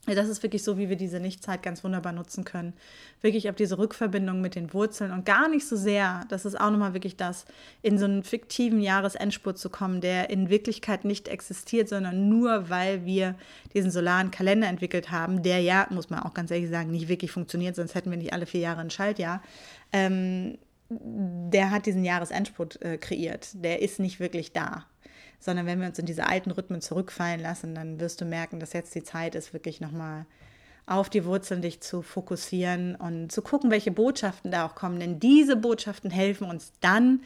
das 0.07 0.29
ist 0.29 0.43
wirklich 0.43 0.63
so, 0.63 0.77
wie 0.77 0.91
wir 0.91 0.97
diese 0.97 1.19
Nichtzeit 1.19 1.63
ganz 1.63 1.83
wunderbar 1.83 2.13
nutzen 2.13 2.45
können. 2.45 2.75
Wirklich 3.23 3.49
auf 3.49 3.57
diese 3.57 3.79
Rückverbindung 3.79 4.43
mit 4.43 4.55
den 4.55 4.75
Wurzeln 4.75 5.13
und 5.13 5.25
gar 5.25 5.49
nicht 5.49 5.67
so 5.67 5.77
sehr, 5.77 6.25
das 6.29 6.45
ist 6.45 6.61
auch 6.61 6.71
nochmal 6.71 6.93
wirklich 6.93 7.17
das, 7.17 7.47
in 7.81 7.99
so 7.99 8.05
einen 8.05 8.23
fiktiven 8.23 8.81
Jahresendspurt 8.81 9.57
zu 9.57 9.71
kommen, 9.71 10.03
der 10.03 10.29
in 10.29 10.51
Wirklichkeit 10.51 11.07
nicht 11.07 11.29
existiert, 11.29 11.89
sondern 11.89 12.29
nur, 12.29 12.69
weil 12.69 13.07
wir 13.07 13.35
diesen 13.73 13.91
solaren 13.91 14.31
Kalender 14.31 14.69
entwickelt 14.69 15.11
haben, 15.11 15.43
der 15.43 15.61
ja, 15.61 15.87
muss 15.91 16.11
man 16.11 16.21
auch 16.21 16.35
ganz 16.35 16.51
ehrlich 16.51 16.69
sagen, 16.69 16.91
nicht 16.91 17.09
wirklich 17.09 17.31
funktioniert, 17.31 17.77
sonst 17.77 17.95
hätten 17.95 18.11
wir 18.11 18.19
nicht 18.19 18.35
alle 18.35 18.47
vier 18.47 18.61
Jahre 18.61 18.83
ein 18.83 18.91
Schaltjahr. 18.91 19.43
Ähm, 19.93 20.59
der 20.91 21.71
hat 21.71 21.87
diesen 21.87 22.05
Jahresendspurt 22.05 22.83
äh, 22.83 22.99
kreiert. 22.99 23.49
Der 23.55 23.81
ist 23.81 23.99
nicht 23.99 24.21
wirklich 24.21 24.53
da 24.53 24.85
sondern 25.39 25.67
wenn 25.67 25.81
wir 25.81 25.89
uns 25.89 25.99
in 25.99 26.07
diese 26.07 26.27
alten 26.27 26.51
Rhythmen 26.51 26.81
zurückfallen 26.81 27.41
lassen, 27.41 27.75
dann 27.75 28.01
wirst 28.01 28.21
du 28.21 28.25
merken, 28.25 28.61
dass 28.61 28.73
jetzt 28.73 28.95
die 28.95 29.03
Zeit 29.03 29.35
ist, 29.35 29.53
wirklich 29.53 29.81
nochmal 29.81 30.27
auf 30.87 31.09
die 31.09 31.25
Wurzeln 31.25 31.63
dich 31.63 31.81
zu 31.81 32.03
fokussieren 32.03 32.95
und 32.95 33.33
zu 33.33 33.43
gucken, 33.43 33.71
welche 33.71 33.91
Botschaften 33.91 34.51
da 34.51 34.67
auch 34.67 34.75
kommen. 34.75 35.01
Denn 35.01 35.19
diese 35.19 35.57
Botschaften 35.57 36.11
helfen 36.11 36.49
uns 36.49 36.73
dann 36.81 37.23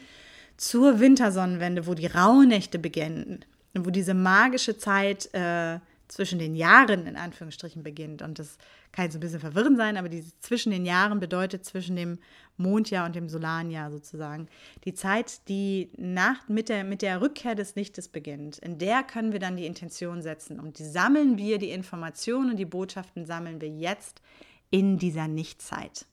zur 0.55 0.99
Wintersonnenwende, 0.99 1.87
wo 1.87 1.93
die 1.93 2.07
Rauhnächte 2.07 2.79
beginnen, 2.79 3.45
wo 3.73 3.89
diese 3.89 4.13
magische 4.13 4.77
Zeit 4.77 5.33
äh, 5.33 5.79
zwischen 6.07 6.39
den 6.39 6.55
Jahren 6.55 7.05
in 7.05 7.15
Anführungsstrichen 7.15 7.83
beginnt. 7.83 8.21
Und 8.21 8.39
das 8.39 8.57
kann 8.91 9.05
jetzt 9.05 9.15
ein 9.15 9.21
bisschen 9.21 9.39
verwirrend 9.39 9.77
sein, 9.77 9.97
aber 9.97 10.09
dieses 10.09 10.37
zwischen 10.39 10.71
den 10.71 10.85
Jahren 10.85 11.19
bedeutet 11.19 11.63
zwischen 11.63 11.95
dem 11.95 12.19
Mondjahr 12.59 13.05
und 13.05 13.15
dem 13.15 13.29
Solanjahr 13.29 13.89
sozusagen. 13.89 14.47
Die 14.85 14.93
Zeit, 14.93 15.47
die 15.47 15.89
nach, 15.97 16.47
mit, 16.47 16.69
der, 16.69 16.83
mit 16.83 17.01
der 17.01 17.21
Rückkehr 17.21 17.55
des 17.55 17.75
Lichtes 17.75 18.07
beginnt, 18.07 18.59
in 18.59 18.77
der 18.77 19.03
können 19.03 19.31
wir 19.31 19.39
dann 19.39 19.57
die 19.57 19.65
Intention 19.65 20.21
setzen. 20.21 20.59
Und 20.59 20.79
die 20.79 20.85
sammeln 20.85 21.37
wir, 21.37 21.57
die 21.57 21.71
Informationen 21.71 22.51
und 22.51 22.57
die 22.57 22.65
Botschaften 22.65 23.25
sammeln 23.25 23.61
wir 23.61 23.69
jetzt 23.69 24.21
in 24.69 24.99
dieser 24.99 25.27
Nichtzeit. 25.27 26.05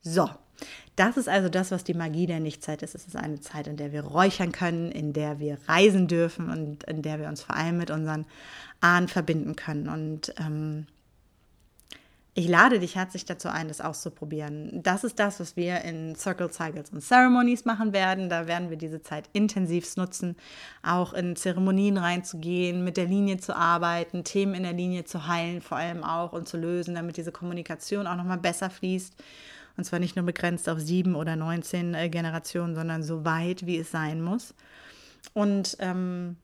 So, 0.00 0.28
das 0.96 1.16
ist 1.16 1.28
also 1.28 1.48
das, 1.48 1.70
was 1.70 1.84
die 1.84 1.94
Magie 1.94 2.26
der 2.26 2.40
Nichtzeit 2.40 2.82
ist. 2.82 2.94
Es 2.94 3.06
ist 3.06 3.16
eine 3.16 3.40
Zeit, 3.40 3.66
in 3.66 3.76
der 3.76 3.92
wir 3.92 4.02
räuchern 4.02 4.52
können, 4.52 4.90
in 4.90 5.12
der 5.12 5.38
wir 5.38 5.58
reisen 5.66 6.08
dürfen 6.08 6.50
und 6.50 6.84
in 6.84 7.02
der 7.02 7.18
wir 7.20 7.28
uns 7.28 7.42
vor 7.42 7.56
allem 7.56 7.78
mit 7.78 7.90
unseren 7.90 8.26
Ahnen 8.80 9.08
verbinden 9.08 9.56
können. 9.56 9.88
Und 9.88 10.34
ähm, 10.38 10.86
ich 12.34 12.48
lade 12.48 12.80
dich 12.80 12.96
herzlich 12.96 13.26
dazu 13.26 13.48
ein, 13.48 13.68
das 13.68 13.82
auszuprobieren. 13.82 14.82
Das 14.82 15.04
ist 15.04 15.18
das, 15.18 15.38
was 15.38 15.56
wir 15.56 15.82
in 15.82 16.14
Circle 16.16 16.50
Cycles 16.50 16.90
und 16.90 17.02
Ceremonies 17.02 17.66
machen 17.66 17.92
werden. 17.92 18.30
Da 18.30 18.46
werden 18.46 18.70
wir 18.70 18.78
diese 18.78 19.02
Zeit 19.02 19.28
intensivst 19.34 19.98
nutzen, 19.98 20.36
auch 20.82 21.12
in 21.12 21.36
Zeremonien 21.36 21.98
reinzugehen, 21.98 22.84
mit 22.84 22.96
der 22.96 23.04
Linie 23.04 23.36
zu 23.36 23.54
arbeiten, 23.54 24.24
Themen 24.24 24.54
in 24.54 24.62
der 24.62 24.72
Linie 24.72 25.04
zu 25.04 25.26
heilen, 25.26 25.60
vor 25.60 25.76
allem 25.76 26.04
auch 26.04 26.32
und 26.32 26.48
zu 26.48 26.56
lösen, 26.56 26.94
damit 26.94 27.18
diese 27.18 27.32
Kommunikation 27.32 28.06
auch 28.06 28.16
nochmal 28.16 28.38
besser 28.38 28.70
fließt 28.70 29.14
und 29.76 29.84
zwar 29.84 29.98
nicht 29.98 30.16
nur 30.16 30.24
begrenzt 30.24 30.68
auf 30.68 30.78
sieben 30.78 31.14
oder 31.14 31.36
19 31.36 31.94
äh, 31.94 32.08
Generationen, 32.08 32.74
sondern 32.74 33.02
so 33.02 33.24
weit, 33.24 33.66
wie 33.66 33.78
es 33.78 33.90
sein 33.90 34.22
muss. 34.22 34.54
Und 35.34 35.76
ähm, 35.80 36.36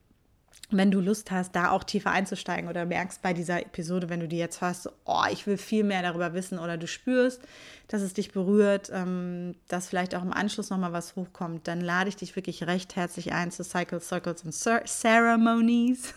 wenn 0.71 0.91
du 0.91 0.99
Lust 0.99 1.31
hast, 1.31 1.55
da 1.55 1.71
auch 1.71 1.83
tiefer 1.83 2.11
einzusteigen 2.11 2.69
oder 2.69 2.85
merkst 2.85 3.21
bei 3.21 3.33
dieser 3.33 3.61
Episode, 3.61 4.09
wenn 4.09 4.19
du 4.19 4.27
die 4.27 4.37
jetzt 4.37 4.61
hörst, 4.61 4.89
oh, 5.05 5.23
ich 5.31 5.47
will 5.47 5.57
viel 5.57 5.83
mehr 5.83 6.03
darüber 6.03 6.33
wissen 6.33 6.59
oder 6.59 6.77
du 6.77 6.87
spürst, 6.87 7.41
dass 7.87 8.01
es 8.01 8.13
dich 8.13 8.31
berührt, 8.31 8.91
ähm, 8.93 9.55
dass 9.67 9.87
vielleicht 9.87 10.13
auch 10.13 10.21
im 10.21 10.31
Anschluss 10.31 10.69
nochmal 10.69 10.93
was 10.93 11.15
hochkommt, 11.15 11.67
dann 11.67 11.81
lade 11.81 12.09
ich 12.09 12.17
dich 12.17 12.35
wirklich 12.35 12.67
recht 12.67 12.95
herzlich 12.95 13.33
ein 13.33 13.51
zu 13.51 13.63
Cycle 13.63 13.99
Circles 13.99 14.43
and 14.43 14.87
Ceremonies. 14.87 16.13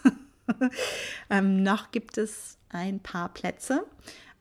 ähm, 1.31 1.63
noch 1.63 1.91
gibt 1.91 2.19
es 2.19 2.59
ein 2.69 3.01
paar 3.01 3.31
Plätze. 3.31 3.85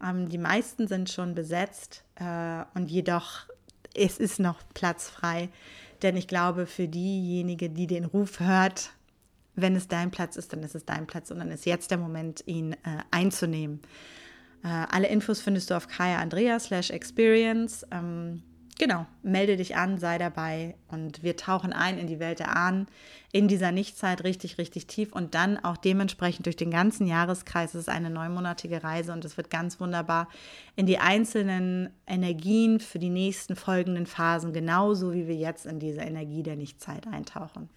Ähm, 0.04 0.28
die 0.28 0.38
meisten 0.38 0.88
sind 0.88 1.10
schon 1.10 1.36
besetzt 1.36 2.04
äh, 2.15 2.63
und 2.74 2.91
jedoch 2.91 3.45
es 3.93 4.17
ist 4.17 4.39
noch 4.39 4.60
Platz 4.74 5.10
frei, 5.10 5.50
denn 6.02 6.15
ich 6.15 6.28
glaube, 6.28 6.65
für 6.65 6.88
diejenige, 6.88 7.69
die 7.69 7.88
den 7.88 8.06
Ruf 8.06 8.39
hört, 8.39 8.91
wenn 9.55 9.75
es 9.75 9.87
dein 9.87 10.11
Platz 10.11 10.35
ist, 10.35 10.53
dann 10.53 10.63
ist 10.63 10.75
es 10.75 10.85
dein 10.85 11.07
Platz 11.07 11.31
und 11.31 11.39
dann 11.39 11.51
ist 11.51 11.65
jetzt 11.65 11.91
der 11.91 11.97
Moment, 11.97 12.43
ihn 12.45 12.73
äh, 12.73 12.77
einzunehmen. 13.11 13.81
Äh, 14.63 14.67
alle 14.67 15.07
Infos 15.07 15.41
findest 15.41 15.69
du 15.69 15.75
auf 15.75 15.87
Kaya 15.87 16.19
Andrea 16.19 16.59
slash 16.59 16.89
Experience. 16.89 17.85
Ähm, 17.91 18.43
Genau, 18.81 19.05
melde 19.21 19.57
dich 19.57 19.75
an, 19.75 19.99
sei 19.99 20.17
dabei 20.17 20.75
und 20.87 21.21
wir 21.21 21.37
tauchen 21.37 21.71
ein 21.71 21.99
in 21.99 22.07
die 22.07 22.19
Welt 22.19 22.39
der 22.39 22.57
Ahnen 22.57 22.87
in 23.31 23.47
dieser 23.47 23.71
Nichtzeit 23.71 24.23
richtig, 24.23 24.57
richtig 24.57 24.87
tief 24.87 25.13
und 25.13 25.35
dann 25.35 25.63
auch 25.63 25.77
dementsprechend 25.77 26.47
durch 26.47 26.55
den 26.55 26.71
ganzen 26.71 27.05
Jahreskreis. 27.05 27.75
Es 27.75 27.81
ist 27.81 27.89
eine 27.89 28.09
neunmonatige 28.09 28.83
Reise 28.83 29.13
und 29.13 29.23
es 29.23 29.37
wird 29.37 29.51
ganz 29.51 29.79
wunderbar 29.79 30.29
in 30.75 30.87
die 30.87 30.97
einzelnen 30.97 31.91
Energien 32.07 32.79
für 32.79 32.97
die 32.97 33.11
nächsten 33.11 33.55
folgenden 33.55 34.07
Phasen, 34.07 34.51
genauso 34.51 35.13
wie 35.13 35.27
wir 35.27 35.35
jetzt 35.35 35.67
in 35.67 35.77
diese 35.77 36.01
Energie 36.01 36.41
der 36.41 36.55
Nichtzeit 36.55 37.05
eintauchen. 37.05 37.69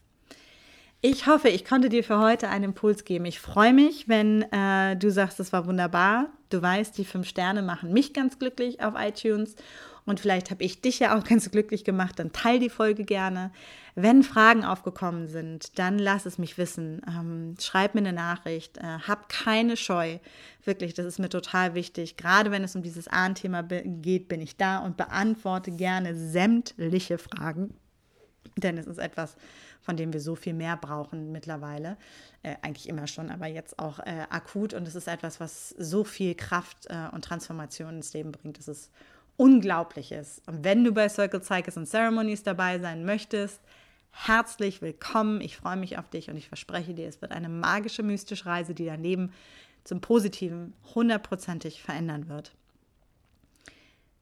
Ich 1.07 1.27
hoffe, 1.27 1.51
ich 1.51 1.67
konnte 1.67 1.91
dir 1.91 2.03
für 2.03 2.19
heute 2.19 2.49
einen 2.49 2.65
Impuls 2.65 3.05
geben. 3.05 3.27
Ich 3.27 3.39
freue 3.39 3.75
mich, 3.75 4.09
wenn 4.09 4.41
äh, 4.51 4.97
du 4.97 5.11
sagst, 5.11 5.39
es 5.39 5.53
war 5.53 5.67
wunderbar. 5.67 6.29
Du 6.49 6.63
weißt, 6.63 6.97
die 6.97 7.05
fünf 7.05 7.29
Sterne 7.29 7.61
machen 7.61 7.93
mich 7.93 8.15
ganz 8.15 8.39
glücklich 8.39 8.83
auf 8.83 8.95
iTunes 8.97 9.55
und 10.07 10.19
vielleicht 10.19 10.51
habe 10.51 10.65
ich 10.65 10.81
dich 10.81 11.01
ja 11.01 11.15
auch 11.15 11.23
ganz 11.29 11.51
glücklich 11.51 11.85
gemacht, 11.85 12.19
dann 12.19 12.33
teile 12.33 12.59
die 12.59 12.71
Folge 12.71 13.05
gerne. 13.05 13.53
Wenn 13.95 14.23
Fragen 14.23 14.65
aufgekommen 14.65 15.29
sind, 15.29 15.79
dann 15.79 15.99
lass 15.99 16.25
es 16.25 16.39
mich 16.39 16.57
wissen. 16.57 17.03
Ähm, 17.07 17.55
schreib 17.61 17.95
mir 17.95 18.01
eine 18.01 18.15
Nachricht. 18.15 18.79
Äh, 18.79 19.01
hab 19.07 19.29
keine 19.29 19.77
Scheu. 19.77 20.17
Wirklich, 20.65 20.95
das 20.95 21.05
ist 21.05 21.19
mir 21.19 21.29
total 21.29 21.75
wichtig. 21.75 22.17
Gerade 22.17 22.51
wenn 22.51 22.65
es 22.65 22.77
um 22.77 22.83
dieses 22.83 23.09
Ahnthema 23.09 23.61
geht, 23.61 24.29
bin 24.29 24.41
ich 24.41 24.57
da 24.57 24.79
und 24.79 24.97
beantworte 24.97 25.71
gerne 25.71 26.15
sämtliche 26.15 27.19
Fragen. 27.19 27.75
Denn 28.57 28.79
es 28.79 28.87
ist 28.87 28.99
etwas, 28.99 29.37
von 29.81 29.97
dem 29.97 30.13
wir 30.13 30.21
so 30.21 30.35
viel 30.35 30.55
mehr 30.55 30.77
brauchen 30.77 31.33
mittlerweile. 31.33 31.97
Äh, 32.43 32.57
eigentlich 32.63 32.89
immer 32.89 33.07
schon, 33.07 33.31
aber 33.31 33.47
jetzt 33.47 33.79
auch 33.79 33.99
äh, 34.01 34.27
akut. 34.31 34.75
Und 34.75 34.87
es 34.87 34.95
ist 34.95 35.09
etwas, 35.09 35.41
was 35.41 35.71
so 35.71 36.05
viel 36.05 36.35
Kraft 36.35 36.87
äh, 36.89 37.09
und 37.13 37.25
Transformation 37.25 37.97
ins 37.97 38.13
Leben 38.13 38.33
bringt. 38.33 38.59
Es 38.59 38.69
ist 38.69 38.91
Unglaubliches. 39.37 40.43
Und 40.47 40.63
wenn 40.63 40.85
du 40.85 40.93
bei 40.93 41.09
Circle 41.09 41.43
Cycles 41.43 41.77
and 41.77 41.89
Ceremonies 41.89 42.45
dabei 42.45 42.79
sein 42.79 43.05
möchtest, 43.05 43.61
herzlich 44.13 44.81
willkommen. 44.81 45.41
Ich 45.41 45.57
freue 45.57 45.77
mich 45.77 45.99
auf 45.99 46.09
dich 46.09 46.31
und 46.31 46.37
ich 46.37 46.47
verspreche 46.47 46.95
dir, 46.95 47.09
es 47.09 47.21
wird 47.21 47.33
eine 47.33 47.49
magische, 47.49 48.05
mystische 48.05 48.47
Reise, 48.47 48.75
die 48.75 48.87
dein 48.87 49.03
Leben 49.03 49.33
zum 49.83 50.01
Positiven 50.01 50.73
hundertprozentig 50.95 51.83
verändern 51.83 52.29
wird. 52.29 52.53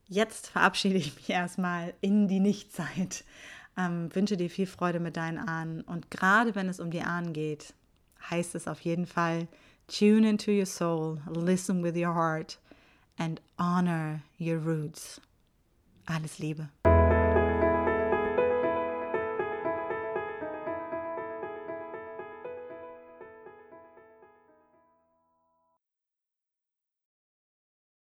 Jetzt 0.08 0.48
verabschiede 0.48 0.96
ich 0.96 1.14
mich 1.14 1.30
erstmal 1.30 1.94
in 2.00 2.26
die 2.26 2.40
Nichtzeit. 2.40 3.24
Ähm, 3.76 4.14
wünsche 4.14 4.36
dir 4.36 4.50
viel 4.50 4.66
Freude 4.66 5.00
mit 5.00 5.16
deinen 5.16 5.38
Ahnen. 5.38 5.82
Und 5.82 6.10
gerade 6.10 6.54
wenn 6.54 6.68
es 6.68 6.80
um 6.80 6.90
die 6.90 7.02
Ahnen 7.02 7.32
geht, 7.32 7.74
heißt 8.30 8.54
es 8.54 8.68
auf 8.68 8.80
jeden 8.80 9.06
Fall, 9.06 9.48
tune 9.88 10.28
into 10.28 10.50
your 10.50 10.66
soul, 10.66 11.20
listen 11.34 11.82
with 11.82 11.96
your 11.96 12.14
heart 12.14 12.58
and 13.18 13.40
honor 13.58 14.20
your 14.38 14.58
roots. 14.58 15.20
Alles 16.06 16.38
Liebe. 16.38 16.68